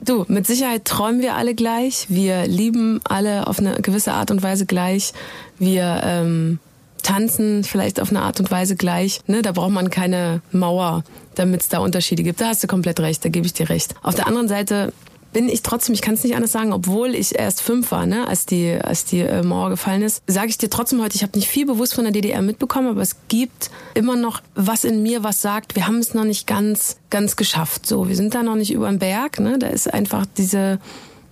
Du, 0.00 0.24
mit 0.28 0.46
Sicherheit 0.46 0.84
träumen 0.84 1.22
wir 1.22 1.34
alle 1.34 1.54
gleich. 1.54 2.06
Wir 2.08 2.46
lieben 2.46 3.00
alle 3.04 3.46
auf 3.46 3.58
eine 3.58 3.80
gewisse 3.80 4.12
Art 4.12 4.30
und 4.30 4.42
Weise 4.42 4.66
gleich. 4.66 5.12
Wir 5.58 6.02
ähm, 6.04 6.58
tanzen 7.02 7.64
vielleicht 7.64 8.00
auf 8.00 8.10
eine 8.10 8.22
Art 8.22 8.40
und 8.40 8.50
Weise 8.50 8.76
gleich. 8.76 9.20
Ne? 9.26 9.42
Da 9.42 9.52
braucht 9.52 9.70
man 9.70 9.90
keine 9.90 10.42
Mauer, 10.50 11.04
damit 11.36 11.62
es 11.62 11.68
da 11.68 11.78
Unterschiede 11.78 12.22
gibt. 12.22 12.40
Da 12.40 12.48
hast 12.48 12.62
du 12.62 12.66
komplett 12.66 12.98
recht, 13.00 13.24
da 13.24 13.28
gebe 13.28 13.46
ich 13.46 13.52
dir 13.52 13.68
recht. 13.68 13.94
Auf 14.02 14.14
der 14.14 14.26
anderen 14.26 14.48
Seite 14.48 14.92
bin 15.34 15.50
ich 15.50 15.62
trotzdem, 15.62 15.94
ich 15.94 16.00
kann 16.00 16.14
es 16.14 16.24
nicht 16.24 16.36
anders 16.36 16.52
sagen, 16.52 16.72
obwohl 16.72 17.14
ich 17.14 17.38
erst 17.38 17.60
fünf 17.60 17.90
war, 17.90 18.06
ne, 18.06 18.26
als 18.26 18.46
die, 18.46 18.72
als 18.72 19.04
die 19.04 19.20
äh, 19.20 19.42
Mauer 19.42 19.68
gefallen 19.68 20.00
ist, 20.00 20.22
sage 20.26 20.48
ich 20.48 20.56
dir 20.56 20.70
trotzdem 20.70 21.02
heute, 21.02 21.16
ich 21.16 21.22
habe 21.22 21.36
nicht 21.36 21.48
viel 21.48 21.66
bewusst 21.66 21.94
von 21.94 22.04
der 22.04 22.12
DDR 22.12 22.40
mitbekommen, 22.40 22.88
aber 22.88 23.02
es 23.02 23.16
gibt 23.28 23.70
immer 23.92 24.16
noch 24.16 24.40
was 24.54 24.84
in 24.84 25.02
mir, 25.02 25.24
was 25.24 25.42
sagt, 25.42 25.74
wir 25.74 25.86
haben 25.86 25.98
es 25.98 26.14
noch 26.14 26.24
nicht 26.24 26.46
ganz, 26.46 26.96
ganz 27.10 27.36
geschafft. 27.36 27.84
So, 27.84 28.08
wir 28.08 28.16
sind 28.16 28.34
da 28.34 28.42
noch 28.42 28.54
nicht 28.54 28.72
über 28.72 28.88
den 28.88 29.00
Berg, 29.00 29.40
ne? 29.40 29.58
Da 29.58 29.66
ist 29.66 29.92
einfach 29.92 30.24
diese 30.38 30.78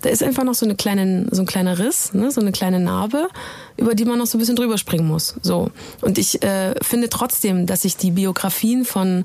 da 0.02 0.10
ist 0.10 0.22
einfach 0.22 0.42
noch 0.42 0.54
so, 0.54 0.66
eine 0.66 0.74
kleine, 0.74 1.28
so 1.30 1.42
ein 1.42 1.46
kleiner 1.46 1.78
Riss, 1.78 2.12
ne, 2.12 2.30
so 2.30 2.40
eine 2.40 2.50
kleine 2.50 2.80
Narbe, 2.80 3.28
über 3.76 3.94
die 3.94 4.04
man 4.04 4.18
noch 4.18 4.26
so 4.26 4.36
ein 4.36 4.40
bisschen 4.40 4.56
drüber 4.56 4.76
springen 4.76 5.06
muss. 5.06 5.36
So. 5.42 5.70
Und 6.00 6.18
ich 6.18 6.42
äh, 6.42 6.74
finde 6.82 7.08
trotzdem, 7.08 7.66
dass 7.66 7.82
sich 7.82 7.96
die 7.96 8.10
Biografien 8.10 8.84
von 8.84 9.24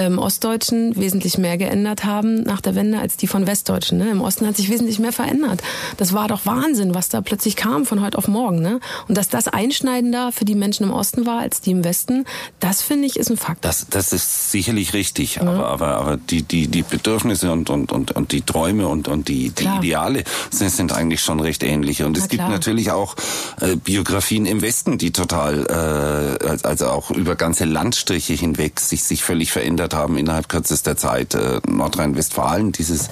ähm, 0.00 0.18
Ostdeutschen 0.18 0.96
wesentlich 0.96 1.36
mehr 1.36 1.58
geändert 1.58 2.04
haben 2.04 2.42
nach 2.42 2.62
der 2.62 2.74
Wende 2.74 2.98
als 2.98 3.18
die 3.18 3.26
von 3.26 3.46
Westdeutschen. 3.46 3.98
Ne? 3.98 4.10
Im 4.10 4.22
Osten 4.22 4.46
hat 4.46 4.56
sich 4.56 4.70
wesentlich 4.70 4.98
mehr 4.98 5.12
verändert. 5.12 5.62
Das 5.98 6.14
war 6.14 6.26
doch 6.26 6.46
Wahnsinn, 6.46 6.94
was 6.94 7.10
da 7.10 7.20
plötzlich 7.20 7.54
kam 7.54 7.84
von 7.84 8.00
heute 8.00 8.16
auf 8.16 8.26
morgen. 8.26 8.62
Ne? 8.62 8.80
Und 9.08 9.18
dass 9.18 9.28
das 9.28 9.46
einschneidender 9.46 10.32
für 10.32 10.46
die 10.46 10.54
Menschen 10.54 10.84
im 10.84 10.90
Osten 10.90 11.26
war 11.26 11.40
als 11.40 11.60
die 11.60 11.72
im 11.72 11.84
Westen, 11.84 12.24
das 12.60 12.80
finde 12.82 13.06
ich 13.06 13.16
ist 13.18 13.30
ein 13.30 13.36
Fakt. 13.36 13.64
Das, 13.64 13.86
das 13.90 14.14
ist 14.14 14.50
sicherlich 14.50 14.94
richtig, 14.94 15.36
ja. 15.36 15.42
aber, 15.42 15.66
aber, 15.68 15.96
aber 15.98 16.16
die, 16.16 16.42
die, 16.42 16.68
die 16.68 16.82
Bedürfnisse 16.82 17.52
und, 17.52 17.68
und, 17.68 17.92
und, 17.92 18.12
und 18.12 18.32
die 18.32 18.40
Träume 18.40 18.88
und, 18.88 19.06
und 19.06 19.28
die, 19.28 19.50
die 19.50 19.64
Ideale 19.64 20.24
sind, 20.50 20.70
sind 20.70 20.92
eigentlich 20.92 21.20
schon 21.20 21.40
recht 21.40 21.62
ähnliche. 21.62 22.06
Und 22.06 22.16
es 22.16 22.28
gibt 22.28 22.48
natürlich 22.48 22.90
auch 22.90 23.16
äh, 23.60 23.76
Biografien 23.76 24.46
im 24.46 24.62
Westen, 24.62 24.96
die 24.96 25.10
total, 25.10 26.38
äh, 26.40 26.66
also 26.66 26.86
auch 26.86 27.10
über 27.10 27.36
ganze 27.36 27.66
Landstriche 27.66 28.32
hinweg 28.32 28.80
sich, 28.80 29.04
sich 29.04 29.22
völlig 29.22 29.52
verändert 29.52 29.89
verändert 29.90 29.94
haben 29.94 30.16
innerhalb 30.16 30.48
kürzester 30.48 30.96
Zeit. 30.96 31.34
Äh, 31.34 31.60
Nordrhein-Westfalen, 31.68 32.72
dieses 32.72 33.08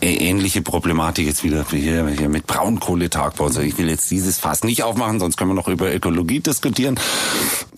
äh, 0.00 0.14
ähnliche 0.14 0.62
Problematik 0.62 1.26
jetzt 1.26 1.44
wieder 1.44 1.64
hier, 1.70 2.08
hier 2.08 2.28
mit 2.28 2.46
Braunkohletagbau. 2.46 3.46
Also 3.46 3.60
ich 3.60 3.78
will 3.78 3.88
jetzt 3.88 4.10
dieses 4.10 4.38
Fass 4.38 4.64
nicht 4.64 4.82
aufmachen, 4.82 5.20
sonst 5.20 5.36
können 5.36 5.50
wir 5.50 5.54
noch 5.54 5.68
über 5.68 5.92
Ökologie 5.92 6.40
diskutieren. 6.40 6.98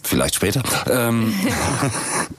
Vielleicht 0.02 0.34
später. 0.36 0.62
Ähm, 0.90 1.34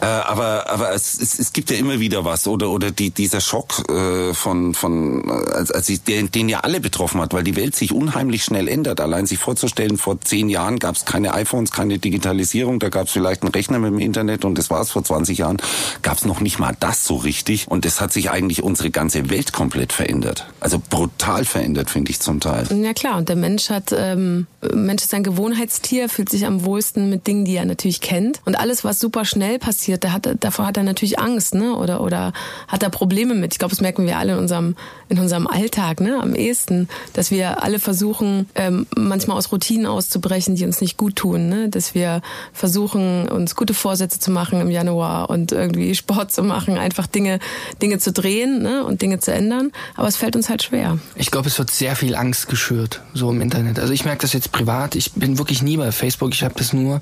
Äh, 0.00 0.06
aber 0.06 0.70
aber 0.70 0.92
es, 0.92 1.20
es, 1.20 1.38
es 1.38 1.52
gibt 1.52 1.70
ja 1.70 1.76
immer 1.76 2.00
wieder 2.00 2.24
was 2.24 2.46
oder 2.46 2.70
oder 2.70 2.90
die, 2.90 3.10
dieser 3.10 3.40
Schock 3.40 3.88
äh, 3.90 4.32
von 4.32 4.74
von 4.74 5.28
äh, 5.28 5.52
als, 5.52 5.70
als 5.70 5.88
ich, 5.88 6.02
den, 6.02 6.30
den 6.30 6.48
ja 6.48 6.60
alle 6.60 6.80
betroffen 6.80 7.20
hat, 7.20 7.34
weil 7.34 7.44
die 7.44 7.56
Welt 7.56 7.76
sich 7.76 7.92
unheimlich 7.92 8.44
schnell 8.44 8.68
ändert. 8.68 9.00
Allein 9.00 9.26
sich 9.26 9.38
vorzustellen, 9.38 9.98
vor 9.98 10.20
zehn 10.20 10.48
Jahren 10.48 10.78
gab 10.78 10.96
es 10.96 11.04
keine 11.04 11.34
iPhones, 11.34 11.70
keine 11.70 11.98
Digitalisierung, 11.98 12.78
da 12.78 12.88
gab 12.88 13.06
es 13.06 13.12
vielleicht 13.12 13.42
einen 13.42 13.52
Rechner 13.52 13.78
mit 13.78 13.90
dem 13.92 13.98
Internet 13.98 14.44
und 14.44 14.56
das 14.56 14.70
war's. 14.70 14.90
Vor 14.90 15.04
20 15.04 15.38
Jahren 15.38 15.58
gab 16.02 16.16
es 16.16 16.24
noch 16.24 16.40
nicht 16.40 16.58
mal 16.58 16.74
das 16.80 17.04
so 17.04 17.16
richtig 17.16 17.68
und 17.68 17.84
es 17.84 18.00
hat 18.00 18.12
sich 18.12 18.30
eigentlich 18.30 18.62
unsere 18.62 18.90
ganze 18.90 19.28
Welt 19.30 19.52
komplett 19.52 19.92
verändert. 19.92 20.46
Also 20.60 20.80
brutal 20.80 21.44
verändert, 21.44 21.90
finde 21.90 22.10
ich 22.10 22.20
zum 22.20 22.40
Teil. 22.40 22.66
Ja 22.70 22.94
klar, 22.94 23.18
und 23.18 23.28
der 23.28 23.36
Mensch 23.36 23.68
hat 23.70 23.94
ähm, 23.96 24.46
Mensch 24.74 25.02
ist 25.02 25.14
ein 25.14 25.22
Gewohnheitstier, 25.22 26.08
fühlt 26.08 26.28
sich 26.28 26.46
am 26.46 26.64
wohlsten 26.64 27.10
mit 27.10 27.26
Dingen, 27.26 27.44
die 27.44 27.56
er 27.56 27.64
natürlich 27.64 28.00
kennt 28.00 28.40
und 28.44 28.58
alles 28.58 28.84
was 28.84 28.98
super 28.98 29.24
schnell 29.24 29.58
passiert, 29.58 29.89
da 29.98 30.12
hat, 30.12 30.28
davor 30.40 30.66
hat 30.66 30.76
er 30.76 30.82
natürlich 30.82 31.18
Angst, 31.18 31.54
ne? 31.54 31.74
Oder, 31.74 32.00
oder 32.00 32.32
hat 32.68 32.82
er 32.82 32.90
Probleme 32.90 33.34
mit. 33.34 33.54
Ich 33.54 33.58
glaube, 33.58 33.70
das 33.70 33.80
merken 33.80 34.06
wir 34.06 34.18
alle 34.18 34.32
in 34.32 34.38
unserem, 34.38 34.76
in 35.08 35.18
unserem 35.18 35.46
Alltag, 35.46 36.00
ne? 36.00 36.18
Am 36.20 36.34
ehesten, 36.34 36.88
dass 37.12 37.30
wir 37.30 37.62
alle 37.62 37.78
versuchen, 37.78 38.48
ähm, 38.54 38.86
manchmal 38.96 39.36
aus 39.36 39.52
Routinen 39.52 39.86
auszubrechen, 39.86 40.54
die 40.54 40.64
uns 40.64 40.80
nicht 40.80 40.96
gut 40.96 41.16
tun, 41.16 41.48
ne? 41.48 41.68
Dass 41.68 41.94
wir 41.94 42.22
versuchen, 42.52 43.28
uns 43.28 43.56
gute 43.56 43.74
Vorsätze 43.74 44.18
zu 44.18 44.30
machen 44.30 44.60
im 44.60 44.70
Januar 44.70 45.30
und 45.30 45.52
irgendwie 45.52 45.94
Sport 45.94 46.32
zu 46.32 46.42
machen, 46.42 46.78
einfach 46.78 47.06
Dinge, 47.06 47.38
Dinge 47.82 47.98
zu 47.98 48.12
drehen, 48.12 48.62
ne? 48.62 48.84
Und 48.84 49.02
Dinge 49.02 49.18
zu 49.20 49.32
ändern. 49.32 49.72
Aber 49.96 50.08
es 50.08 50.16
fällt 50.16 50.36
uns 50.36 50.48
halt 50.48 50.62
schwer. 50.62 50.98
Ich 51.14 51.30
glaube, 51.30 51.48
es 51.48 51.58
wird 51.58 51.70
sehr 51.70 51.96
viel 51.96 52.14
Angst 52.14 52.48
geschürt, 52.48 53.02
so 53.14 53.30
im 53.30 53.40
Internet. 53.40 53.78
Also 53.78 53.92
ich 53.92 54.04
merke 54.04 54.22
das 54.22 54.32
jetzt 54.32 54.52
privat. 54.52 54.94
Ich 54.94 55.12
bin 55.12 55.38
wirklich 55.38 55.62
nie 55.62 55.76
bei 55.76 55.92
Facebook. 55.92 56.32
Ich 56.34 56.42
habe 56.42 56.54
das 56.56 56.72
nur, 56.72 57.00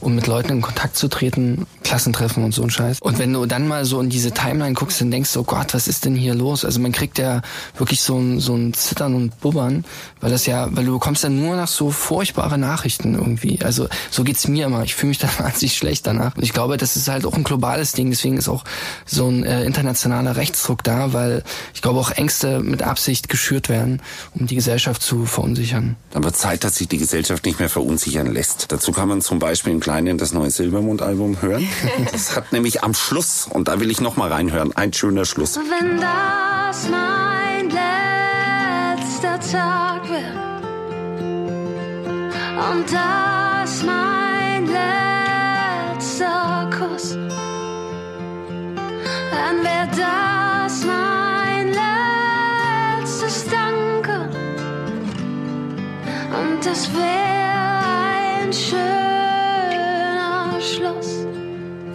um 0.00 0.14
mit 0.14 0.26
Leuten 0.26 0.52
in 0.52 0.62
Kontakt 0.62 0.96
zu 0.96 1.08
treten, 1.08 1.66
Klassentreffen 1.82 2.29
und 2.36 2.52
so 2.52 2.62
ein 2.62 2.70
Scheiß. 2.70 3.00
Und 3.00 3.18
wenn 3.18 3.32
du 3.32 3.46
dann 3.46 3.68
mal 3.68 3.84
so 3.84 4.00
in 4.00 4.10
diese 4.10 4.32
Timeline 4.32 4.74
guckst, 4.74 5.00
dann 5.00 5.10
denkst 5.10 5.32
du, 5.32 5.40
oh 5.40 5.44
Gott, 5.44 5.74
was 5.74 5.88
ist 5.88 6.04
denn 6.04 6.14
hier 6.14 6.34
los? 6.34 6.64
Also 6.64 6.80
man 6.80 6.92
kriegt 6.92 7.18
ja 7.18 7.42
wirklich 7.76 8.00
so 8.02 8.18
ein, 8.18 8.40
so 8.40 8.54
ein 8.54 8.72
Zittern 8.74 9.14
und 9.14 9.40
Bubbern, 9.40 9.84
weil 10.20 10.30
das 10.30 10.46
ja, 10.46 10.68
weil 10.70 10.84
du 10.84 10.92
bekommst 10.92 11.24
dann 11.24 11.40
nur 11.40 11.56
nach 11.56 11.68
so 11.68 11.90
furchtbare 11.90 12.58
Nachrichten 12.58 13.14
irgendwie. 13.14 13.60
Also 13.62 13.88
so 14.10 14.24
geht's 14.24 14.48
mir 14.48 14.66
immer. 14.66 14.82
Ich 14.84 14.94
fühle 14.94 15.08
mich 15.10 15.18
dann 15.18 15.30
wahnsinnig 15.38 15.76
schlecht 15.76 16.06
danach. 16.06 16.36
Und 16.36 16.42
ich 16.42 16.52
glaube, 16.52 16.76
das 16.76 16.96
ist 16.96 17.08
halt 17.08 17.26
auch 17.26 17.34
ein 17.34 17.44
globales 17.44 17.92
Ding. 17.92 18.10
Deswegen 18.10 18.36
ist 18.36 18.48
auch 18.48 18.64
so 19.06 19.28
ein 19.28 19.44
äh, 19.44 19.64
internationaler 19.64 20.36
Rechtsdruck 20.36 20.84
da, 20.84 21.12
weil 21.12 21.42
ich 21.74 21.82
glaube 21.82 22.00
auch 22.00 22.10
Ängste 22.10 22.60
mit 22.60 22.82
Absicht 22.82 23.28
geschürt 23.28 23.68
werden, 23.68 24.02
um 24.34 24.46
die 24.46 24.54
Gesellschaft 24.54 25.02
zu 25.02 25.26
verunsichern. 25.26 25.96
Dann 26.10 26.24
wird 26.24 26.36
Zeit, 26.36 26.64
dass 26.64 26.76
sich 26.76 26.88
die 26.88 26.98
Gesellschaft 26.98 27.44
nicht 27.44 27.58
mehr 27.58 27.68
verunsichern 27.68 28.26
lässt. 28.26 28.72
Dazu 28.72 28.92
kann 28.92 29.08
man 29.08 29.20
zum 29.20 29.38
Beispiel 29.38 29.72
im 29.72 29.80
Kleinen 29.80 30.18
das 30.18 30.32
neue 30.32 30.50
Silbermond-Album 30.50 31.40
hören. 31.42 31.68
Das 32.20 32.36
hat 32.36 32.52
nämlich 32.52 32.84
am 32.84 32.92
Schluss, 32.92 33.48
und 33.48 33.68
da 33.68 33.80
will 33.80 33.90
ich 33.90 34.02
noch 34.02 34.16
mal 34.18 34.30
reinhören, 34.30 34.76
ein 34.76 34.92
schöner 34.92 35.24
Schluss. 35.24 35.56
Wenn 35.56 35.98
das 35.98 36.86
mein 36.90 37.70
letzter 37.70 39.40
Tag 39.40 40.06
wird 40.06 40.36
und 42.72 42.92
das 42.92 43.82
mein 43.84 44.66
letzter 45.96 46.68
Kuss, 46.78 47.12
dann 49.32 49.64
wäre 49.64 49.88
das 49.96 50.84
mein 50.84 51.68
letztes 52.98 53.46
Danke 53.46 54.28
und 56.38 56.66
das 56.66 56.92
wäre 56.92 58.42
ein 58.42 58.52
schöner 58.52 58.90
Schluss. 60.60 61.09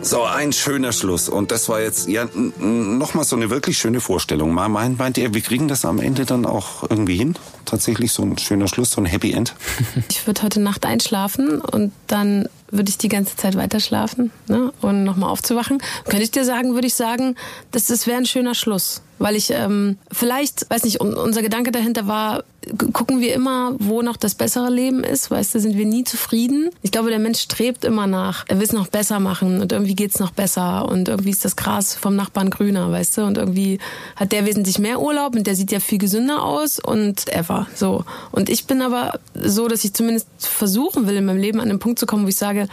So, 0.08 0.22
ein 0.22 0.54
schöner 0.54 0.92
Schluss. 0.92 1.30
Und 1.30 1.50
das 1.50 1.68
war 1.68 1.82
jetzt 1.82 2.08
ja 2.08 2.28
nochmal 2.60 3.26
so 3.26 3.36
eine 3.36 3.50
wirklich 3.50 3.80
schöne 3.80 4.00
Vorstellung. 4.00 4.54
Meint, 4.54 5.00
meint 5.00 5.18
ihr, 5.18 5.34
wir 5.34 5.42
kriegen 5.42 5.68
das 5.68 5.84
am 5.84 6.00
Ende 6.00 6.26
dann 6.26 6.46
auch 6.46 6.84
irgendwie 6.88 7.16
hin? 7.16 7.34
Tatsächlich 7.66 8.12
so 8.12 8.24
ein 8.24 8.38
schöner 8.38 8.68
Schluss, 8.68 8.92
so 8.92 9.02
ein 9.02 9.06
Happy 9.06 9.32
End? 9.32 9.54
Ich 10.10 10.26
würde 10.28 10.44
heute 10.44 10.60
Nacht 10.60 10.86
einschlafen 10.86 11.60
und 11.60 11.92
dann 12.08 12.48
würde 12.70 12.90
ich 12.90 12.98
die 12.98 13.10
ganze 13.10 13.36
Zeit 13.36 13.56
weiter 13.56 13.80
schlafen 13.80 14.32
ne? 14.48 14.72
und 14.82 15.04
nochmal 15.04 15.30
aufzuwachen. 15.30 15.80
Könnte 16.06 16.24
ich 16.24 16.32
dir 16.32 16.46
sagen, 16.46 16.74
würde 16.74 16.88
ich 16.88 16.96
sagen, 16.96 17.36
das, 17.72 17.86
das 17.86 18.08
wäre 18.08 18.18
ein 18.18 18.26
schöner 18.26 18.56
Schluss. 18.56 19.02
Weil 19.18 19.38
ich 19.38 19.52
ähm, 19.52 19.98
vielleicht, 20.12 20.70
weiß 20.70 20.84
nicht, 20.84 21.00
unser 21.00 21.42
Gedanke 21.42 21.72
dahinter 21.72 22.06
war, 22.06 22.44
gucken 22.92 23.22
wir 23.22 23.34
immer, 23.34 23.76
wo 23.80 24.02
noch 24.02 24.18
das 24.18 24.36
bessere 24.36 24.70
Leben 24.70 25.04
ist, 25.04 25.32
weißt 25.32 25.56
du, 25.56 25.60
sind 25.60 25.78
wir 25.78 25.86
nie 25.86 26.04
zufrieden. 26.04 26.70
Ich 26.82 26.92
glaube, 26.92 27.12
der 27.12 27.20
Mensch 27.20 27.40
strebt 27.40 27.86
immer 27.86 28.08
nach, 28.08 28.44
er 28.48 28.58
will 28.58 28.66
es 28.66 28.74
noch 28.74 28.88
besser 28.88 29.20
machen 29.22 29.62
und 29.62 29.72
irgendwie 29.72 29.96
geht's 29.96 30.20
noch 30.20 30.32
besser 30.32 30.90
und 30.90 31.08
irgendwie 31.08 31.30
ist 31.30 31.46
das 31.46 31.56
Gras 31.56 31.96
vom 31.96 32.18
Nachbarn 32.18 32.50
grüner, 32.50 32.92
weißt 32.92 33.18
du, 33.18 33.22
und 33.24 33.38
irgendwie 33.38 33.80
hat 34.18 34.34
der 34.34 34.46
wesentlich 34.46 34.80
mehr 34.80 35.00
Urlaub 35.00 35.36
und 35.36 35.48
der 35.48 35.56
sieht 35.56 35.72
ja 35.72 35.80
viel 35.80 36.00
gesünder 36.00 36.44
aus 36.44 36.80
und 36.80 37.30
ever, 37.56 37.68
so. 37.74 38.04
Und 38.32 38.50
ich 38.50 38.66
bin 38.66 38.82
aber 38.82 39.20
so, 39.34 39.68
dass 39.68 39.84
ich 39.84 39.94
zumindest 39.94 40.28
versuchen 40.40 41.08
will, 41.08 41.16
in 41.16 41.26
meinem 41.26 41.40
Leben 41.40 41.60
an 41.60 41.70
den 41.70 41.80
Punkt 41.80 42.00
zu 42.00 42.06
kommen, 42.06 42.26
wo 42.26 42.30
ich 42.30 42.36
sage, 42.36 42.68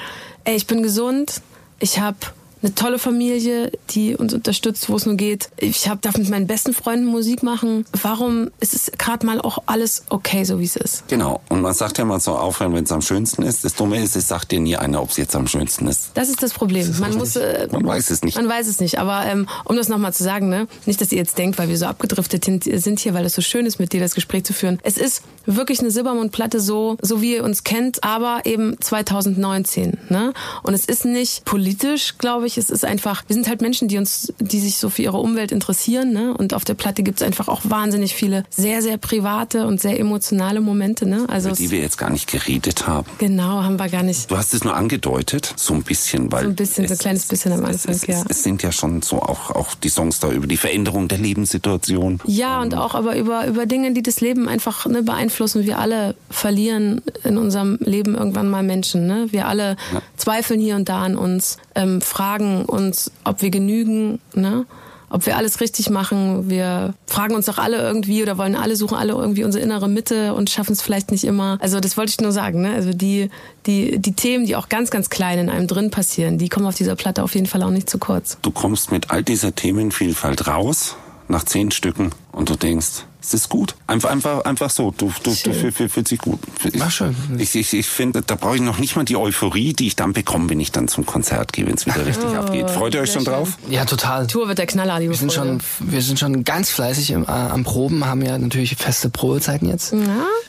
ey, 0.44 0.56
ich 0.56 0.66
bin 0.66 0.82
gesund, 0.82 1.40
ich 1.78 1.98
habe 1.98 2.18
eine 2.62 2.74
tolle 2.74 2.98
Familie, 2.98 3.72
die 3.90 4.16
uns 4.16 4.32
unterstützt, 4.32 4.88
wo 4.88 4.96
es 4.96 5.06
nur 5.06 5.16
geht. 5.16 5.50
Ich 5.56 5.88
hab, 5.88 6.00
darf 6.02 6.16
mit 6.16 6.28
meinen 6.28 6.46
besten 6.46 6.72
Freunden 6.72 7.06
Musik 7.06 7.42
machen. 7.42 7.84
Warum 8.00 8.50
ist 8.60 8.74
es 8.74 8.92
gerade 8.98 9.26
mal 9.26 9.40
auch 9.40 9.58
alles 9.66 10.04
okay, 10.10 10.44
so 10.44 10.60
wie 10.60 10.64
es 10.64 10.76
ist? 10.76 11.08
Genau. 11.08 11.40
Und 11.48 11.60
man 11.60 11.74
sagt 11.74 11.98
ja 11.98 12.04
mal 12.04 12.20
so 12.20 12.32
aufhören, 12.32 12.72
wenn 12.74 12.84
es 12.84 12.92
am 12.92 13.02
schönsten 13.02 13.42
ist. 13.42 13.64
Das 13.64 13.74
Dumme 13.74 14.02
ist, 14.02 14.16
es 14.16 14.28
sagt 14.28 14.52
dir 14.52 14.60
nie 14.60 14.76
einer, 14.76 15.02
ob 15.02 15.10
es 15.10 15.16
jetzt 15.16 15.34
am 15.34 15.46
schönsten 15.46 15.88
ist. 15.88 16.10
Das 16.14 16.28
ist 16.28 16.42
das 16.42 16.52
Problem. 16.52 16.86
Das 16.86 16.96
ist 16.96 17.00
man 17.00 17.14
muss, 17.16 17.36
äh, 17.36 17.68
man 17.70 17.84
weiß 17.84 18.10
es 18.10 18.22
nicht. 18.22 18.36
Man 18.36 18.48
weiß 18.48 18.68
es 18.68 18.80
nicht. 18.80 18.98
Aber 18.98 19.26
ähm, 19.26 19.48
um 19.64 19.76
das 19.76 19.88
nochmal 19.88 20.12
zu 20.12 20.22
sagen, 20.22 20.48
ne, 20.48 20.68
nicht, 20.86 21.00
dass 21.00 21.10
ihr 21.10 21.18
jetzt 21.18 21.38
denkt, 21.38 21.58
weil 21.58 21.68
wir 21.68 21.76
so 21.76 21.86
abgedriftet 21.86 22.44
sind 22.44 23.00
hier, 23.00 23.14
weil 23.14 23.26
es 23.26 23.34
so 23.34 23.42
schön 23.42 23.66
ist, 23.66 23.78
mit 23.78 23.92
dir 23.92 24.00
das 24.00 24.14
Gespräch 24.14 24.44
zu 24.44 24.52
führen. 24.52 24.78
Es 24.82 24.96
ist 24.96 25.22
wirklich 25.46 25.80
eine 25.80 25.90
Silbermondplatte 25.90 26.60
so, 26.60 26.96
so 27.02 27.20
wie 27.20 27.36
ihr 27.36 27.44
uns 27.44 27.64
kennt, 27.64 28.04
aber 28.04 28.42
eben 28.44 28.80
2019. 28.80 29.98
Ne? 30.08 30.32
Und 30.62 30.74
es 30.74 30.84
ist 30.84 31.04
nicht 31.04 31.44
politisch, 31.44 32.18
glaube 32.18 32.46
ich, 32.46 32.51
ich, 32.52 32.58
es 32.58 32.70
ist 32.70 32.84
einfach, 32.84 33.24
wir 33.26 33.34
sind 33.34 33.48
halt 33.48 33.60
Menschen, 33.62 33.88
die 33.88 33.98
uns, 33.98 34.32
die 34.38 34.60
sich 34.60 34.78
so 34.78 34.90
für 34.90 35.02
ihre 35.02 35.18
Umwelt 35.18 35.52
interessieren, 35.52 36.12
ne? 36.12 36.34
Und 36.36 36.54
auf 36.54 36.64
der 36.64 36.74
Platte 36.74 37.02
gibt's 37.02 37.22
einfach 37.22 37.48
auch 37.48 37.62
wahnsinnig 37.64 38.14
viele 38.14 38.44
sehr, 38.50 38.82
sehr 38.82 38.96
private 38.98 39.66
und 39.66 39.80
sehr 39.80 39.98
emotionale 39.98 40.60
Momente, 40.60 41.06
ne? 41.06 41.26
Also 41.28 41.48
Über 41.48 41.56
die 41.56 41.64
es, 41.66 41.70
wir 41.70 41.80
jetzt 41.80 41.98
gar 41.98 42.10
nicht 42.10 42.30
geredet 42.30 42.86
haben. 42.86 43.06
genau, 43.18 43.62
haben 43.62 43.78
wir 43.78 43.88
gar 43.88 44.02
nicht. 44.02 44.30
Du 44.30 44.36
hast 44.36 44.54
es 44.54 44.64
nur 44.64 44.74
angedeutet, 44.74 45.52
so 45.56 45.74
ein 45.74 45.82
bisschen, 45.82 46.30
weil. 46.30 46.44
So 46.44 46.48
ein 46.50 46.56
bisschen, 46.56 46.88
so 46.88 46.94
ein 46.94 46.98
kleines 46.98 47.26
bisschen 47.26 47.52
am 47.52 47.64
es, 47.64 47.86
Anfang, 47.86 47.94
es, 47.94 48.06
ja. 48.06 48.22
Es, 48.22 48.38
es 48.38 48.42
sind 48.42 48.62
ja 48.62 48.72
schon 48.72 49.02
so 49.02 49.20
auch, 49.20 49.50
auch 49.50 49.74
die 49.74 49.88
Songs 49.88 50.20
da 50.20 50.30
über 50.30 50.46
die 50.46 50.56
Veränderung 50.56 51.08
der 51.08 51.18
Lebenssituation. 51.18 52.20
Ja, 52.26 52.60
und 52.60 52.74
auch 52.74 52.94
aber 52.94 53.16
über, 53.16 53.46
über 53.46 53.66
Dinge, 53.66 53.92
die 53.92 54.02
das 54.02 54.20
Leben 54.20 54.48
einfach 54.48 54.86
ne, 54.86 55.02
beeinflussen. 55.02 55.64
Wir 55.64 55.78
alle 55.78 56.14
verlieren 56.30 57.02
in 57.24 57.38
unserem 57.38 57.78
Leben 57.80 58.14
irgendwann 58.14 58.50
mal 58.50 58.62
Menschen. 58.62 59.06
Ne? 59.06 59.26
Wir 59.30 59.46
alle 59.48 59.76
zweifeln 60.16 60.60
hier 60.60 60.76
und 60.76 60.88
da 60.88 61.02
an 61.02 61.16
uns, 61.16 61.58
ähm, 61.74 62.00
fragen 62.00 62.64
uns, 62.64 63.10
ob 63.24 63.42
wir 63.42 63.50
genügen, 63.50 64.20
ne? 64.34 64.66
ob 65.12 65.26
wir 65.26 65.36
alles 65.36 65.60
richtig 65.60 65.90
machen. 65.90 66.48
Wir 66.48 66.94
fragen 67.06 67.34
uns 67.34 67.46
doch 67.46 67.58
alle 67.58 67.76
irgendwie 67.76 68.22
oder 68.22 68.38
wollen 68.38 68.56
alle 68.56 68.76
suchen 68.76 68.96
alle 68.96 69.12
irgendwie 69.12 69.44
unsere 69.44 69.62
innere 69.62 69.88
Mitte 69.88 70.34
und 70.34 70.48
schaffen 70.48 70.72
es 70.72 70.80
vielleicht 70.80 71.10
nicht 71.10 71.24
immer. 71.24 71.58
Also 71.60 71.80
das 71.80 71.96
wollte 71.96 72.10
ich 72.10 72.20
nur 72.20 72.32
sagen. 72.32 72.62
Ne? 72.62 72.72
Also 72.74 72.92
die, 72.92 73.28
die, 73.66 73.98
die 73.98 74.12
Themen, 74.14 74.46
die 74.46 74.56
auch 74.56 74.70
ganz, 74.70 74.90
ganz 74.90 75.10
klein 75.10 75.38
in 75.38 75.50
einem 75.50 75.66
drin 75.66 75.90
passieren, 75.90 76.38
die 76.38 76.48
kommen 76.48 76.66
auf 76.66 76.74
dieser 76.74 76.96
Platte 76.96 77.22
auf 77.22 77.34
jeden 77.34 77.46
Fall 77.46 77.62
auch 77.62 77.70
nicht 77.70 77.90
zu 77.90 77.98
kurz. 77.98 78.38
Du 78.40 78.50
kommst 78.50 78.90
mit 78.90 79.10
all 79.10 79.22
dieser 79.22 79.54
Themenvielfalt 79.54 80.46
raus, 80.46 80.96
nach 81.28 81.44
zehn 81.44 81.70
Stücken, 81.70 82.10
und 82.32 82.48
du 82.48 82.56
denkst, 82.56 83.04
es 83.22 83.32
ist 83.34 83.48
gut. 83.48 83.74
Einfach, 83.86 84.10
einfach, 84.10 84.44
einfach 84.44 84.70
so. 84.70 84.90
Du, 84.96 85.12
du, 85.22 85.30
du 85.30 85.34
Schön. 85.34 85.54
fühl- 85.54 85.72
fühl- 85.72 85.88
fühlt 85.88 86.08
sich 86.08 86.18
gut. 86.18 86.40
Ich, 86.64 86.78
War 86.80 86.90
schön. 86.90 87.14
Ich, 87.38 87.54
ich, 87.54 87.72
ich 87.72 87.86
finde, 87.86 88.22
da 88.22 88.34
brauche 88.34 88.56
ich 88.56 88.62
noch 88.62 88.78
nicht 88.78 88.96
mal 88.96 89.04
die 89.04 89.16
Euphorie, 89.16 89.72
die 89.72 89.86
ich 89.86 89.96
dann 89.96 90.12
bekomme, 90.12 90.50
wenn 90.50 90.60
ich 90.60 90.72
dann 90.72 90.88
zum 90.88 91.06
Konzert 91.06 91.52
gehe, 91.52 91.66
wenn 91.66 91.74
es 91.74 91.86
wieder 91.86 92.04
richtig 92.04 92.30
abgeht. 92.36 92.68
Freut 92.70 92.94
ihr 92.94 93.00
euch 93.00 93.10
Oh, 93.10 93.14
schon 93.14 93.24
drauf? 93.24 93.58
Ja, 93.70 93.84
total. 93.84 94.26
Tour 94.26 94.48
wird 94.48 94.58
der 94.58 94.66
Knaller, 94.66 94.98
liebe 94.98 95.12
Wir 95.12 95.18
sind 95.18 95.32
schon, 95.32 95.60
wir 95.80 96.02
sind 96.02 96.18
schon 96.18 96.44
ganz 96.44 96.70
fleißig 96.70 97.10
im, 97.12 97.24
äh, 97.24 97.26
am 97.28 97.64
Proben, 97.64 98.04
haben 98.06 98.22
ja 98.22 98.36
natürlich 98.38 98.76
feste 98.76 99.08
Probezeiten 99.10 99.68
jetzt, 99.68 99.92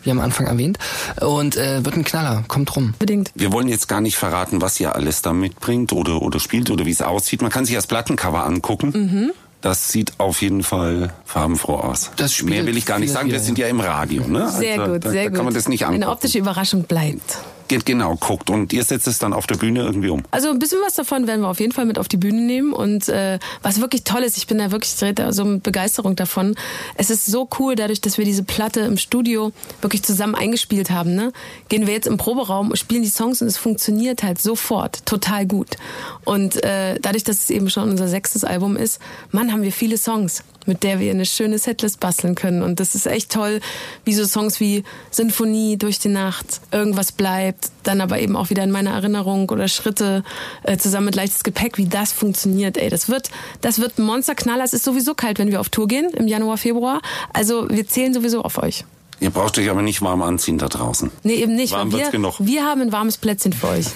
wie 0.03 0.11
am 0.11 0.19
Anfang 0.19 0.47
erwähnt. 0.47 0.77
Und 1.21 1.55
äh, 1.55 1.83
wird 1.85 1.95
ein 1.95 2.03
Knaller, 2.03 2.43
kommt 2.47 2.75
rum. 2.75 2.93
Unbedingt. 2.93 3.31
Wir 3.35 3.51
wollen 3.51 3.67
jetzt 3.67 3.87
gar 3.87 4.01
nicht 4.01 4.17
verraten, 4.17 4.61
was 4.61 4.79
ihr 4.79 4.95
alles 4.95 5.21
da 5.21 5.33
mitbringt 5.33 5.93
oder, 5.93 6.21
oder 6.21 6.39
spielt 6.39 6.69
oder 6.71 6.85
wie 6.85 6.91
es 6.91 7.01
aussieht. 7.01 7.41
Man 7.41 7.51
kann 7.51 7.65
sich 7.65 7.75
das 7.75 7.87
Plattencover 7.87 8.45
angucken. 8.45 8.89
Mhm. 8.93 9.31
Das 9.63 9.89
sieht 9.91 10.19
auf 10.19 10.41
jeden 10.41 10.61
Fall 10.61 11.13
farbenfroh 11.23 11.75
aus. 11.77 12.11
Das 12.17 12.33
spielt 12.33 12.49
Mehr 12.49 12.65
will 12.65 12.75
ich 12.77 12.85
gar 12.85 12.99
nicht 12.99 13.11
sagen, 13.13 13.31
wir 13.31 13.39
sind 13.39 13.57
ja 13.57 13.67
im 13.67 13.79
Radio. 13.79 14.27
Ne? 14.27 14.49
Sehr 14.51 14.77
Also, 14.79 14.93
gut, 14.93 15.05
da, 15.05 15.09
sehr 15.09 15.23
da 15.23 15.29
gut. 15.29 15.37
kann 15.37 15.45
man 15.45 15.53
das 15.53 15.69
nicht 15.69 15.85
angucken. 15.85 16.03
Eine 16.03 16.11
optische 16.11 16.37
Überraschung 16.37 16.83
bleibt. 16.83 17.37
Genau, 17.67 18.15
guckt. 18.15 18.49
Und 18.49 18.73
ihr 18.73 18.83
setzt 18.83 19.07
es 19.07 19.19
dann 19.19 19.33
auf 19.33 19.47
der 19.47 19.55
Bühne 19.55 19.81
irgendwie 19.81 20.09
um. 20.09 20.23
Also 20.31 20.49
ein 20.49 20.59
bisschen 20.59 20.79
was 20.85 20.93
davon 20.93 21.27
werden 21.27 21.41
wir 21.41 21.49
auf 21.49 21.59
jeden 21.59 21.71
Fall 21.71 21.85
mit 21.85 21.97
auf 21.97 22.07
die 22.07 22.17
Bühne 22.17 22.41
nehmen. 22.41 22.73
Und 22.73 23.09
äh, 23.09 23.39
was 23.61 23.81
wirklich 23.81 24.03
toll 24.03 24.23
ist, 24.23 24.37
ich 24.37 24.47
bin 24.47 24.57
da 24.57 24.71
wirklich 24.71 24.95
da 25.15 25.31
so 25.31 25.45
mit 25.45 25.63
Begeisterung 25.63 26.15
davon. 26.15 26.55
Es 26.95 27.09
ist 27.09 27.25
so 27.25 27.47
cool, 27.59 27.75
dadurch, 27.75 28.01
dass 28.01 28.17
wir 28.17 28.25
diese 28.25 28.43
Platte 28.43 28.81
im 28.81 28.97
Studio 28.97 29.51
wirklich 29.81 30.03
zusammen 30.03 30.35
eingespielt 30.35 30.91
haben. 30.91 31.15
Ne? 31.15 31.31
Gehen 31.69 31.87
wir 31.87 31.93
jetzt 31.93 32.07
im 32.07 32.17
Proberaum, 32.17 32.75
spielen 32.75 33.03
die 33.03 33.09
Songs 33.09 33.41
und 33.41 33.47
es 33.47 33.57
funktioniert 33.57 34.23
halt 34.23 34.41
sofort 34.41 35.05
total 35.05 35.45
gut. 35.45 35.77
Und 36.25 36.63
äh, 36.63 36.99
dadurch, 37.01 37.23
dass 37.23 37.39
es 37.39 37.49
eben 37.49 37.69
schon 37.69 37.89
unser 37.89 38.07
sechstes 38.07 38.43
Album 38.43 38.75
ist, 38.75 38.99
Mann, 39.31 39.51
haben 39.51 39.63
wir 39.63 39.71
viele 39.71 39.97
Songs 39.97 40.43
mit 40.65 40.83
der 40.83 40.99
wir 40.99 41.11
eine 41.11 41.25
schöne 41.25 41.57
Setlist 41.57 41.99
basteln 41.99 42.35
können. 42.35 42.61
Und 42.61 42.79
das 42.79 42.95
ist 42.95 43.05
echt 43.05 43.31
toll, 43.31 43.59
wie 44.05 44.13
so 44.13 44.25
Songs 44.25 44.59
wie 44.59 44.83
Sinfonie 45.11 45.77
durch 45.77 45.99
die 45.99 46.09
Nacht, 46.09 46.61
irgendwas 46.71 47.11
bleibt, 47.11 47.69
dann 47.83 48.01
aber 48.01 48.19
eben 48.19 48.35
auch 48.35 48.49
wieder 48.49 48.63
in 48.63 48.71
meiner 48.71 48.91
Erinnerung 48.91 49.49
oder 49.49 49.67
Schritte 49.67 50.23
äh, 50.63 50.77
zusammen 50.77 51.07
mit 51.07 51.15
leichtes 51.15 51.43
Gepäck, 51.43 51.77
wie 51.77 51.87
das 51.87 52.11
funktioniert. 52.11 52.77
Ey, 52.77 52.89
das 52.89 53.09
wird, 53.09 53.29
das 53.61 53.79
wird 53.79 53.97
ein 53.97 54.03
Monsterknaller. 54.03 54.63
Es 54.63 54.73
ist 54.73 54.83
sowieso 54.83 55.13
kalt, 55.13 55.39
wenn 55.39 55.51
wir 55.51 55.59
auf 55.59 55.69
Tour 55.69 55.87
gehen 55.87 56.09
im 56.11 56.27
Januar, 56.27 56.57
Februar. 56.57 57.01
Also 57.31 57.69
wir 57.69 57.87
zählen 57.87 58.13
sowieso 58.13 58.41
auf 58.41 58.57
euch. 58.57 58.85
Ihr 59.19 59.29
braucht 59.29 59.57
euch 59.57 59.69
aber 59.69 59.81
nicht 59.81 60.01
warm 60.01 60.21
anziehen 60.21 60.57
da 60.57 60.67
draußen. 60.67 61.11
Nee, 61.23 61.35
eben 61.35 61.55
nicht. 61.55 61.73
Warm 61.73 61.91
wird's 61.91 62.05
wir, 62.05 62.11
genug. 62.11 62.35
wir 62.39 62.65
haben 62.65 62.81
ein 62.81 62.91
warmes 62.91 63.17
Plätzchen 63.17 63.53
für 63.53 63.69
euch. 63.69 63.85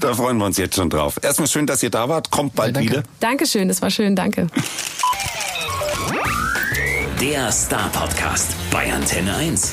Da 0.00 0.12
freuen 0.14 0.36
wir 0.38 0.44
uns 0.46 0.58
jetzt 0.58 0.76
schon 0.76 0.90
drauf. 0.90 1.18
Erstmal 1.22 1.48
schön, 1.48 1.66
dass 1.66 1.82
ihr 1.82 1.90
da 1.90 2.08
wart. 2.08 2.30
Kommt 2.30 2.54
bald 2.54 2.76
danke. 2.76 2.90
wieder. 2.90 3.02
Dankeschön, 3.20 3.68
das 3.68 3.80
war 3.80 3.90
schön, 3.90 4.14
danke. 4.16 4.48
Der 7.20 7.52
Star 7.52 7.88
Podcast 7.90 8.50
bei 8.70 8.92
Antenne 8.92 9.34
1. 9.36 9.72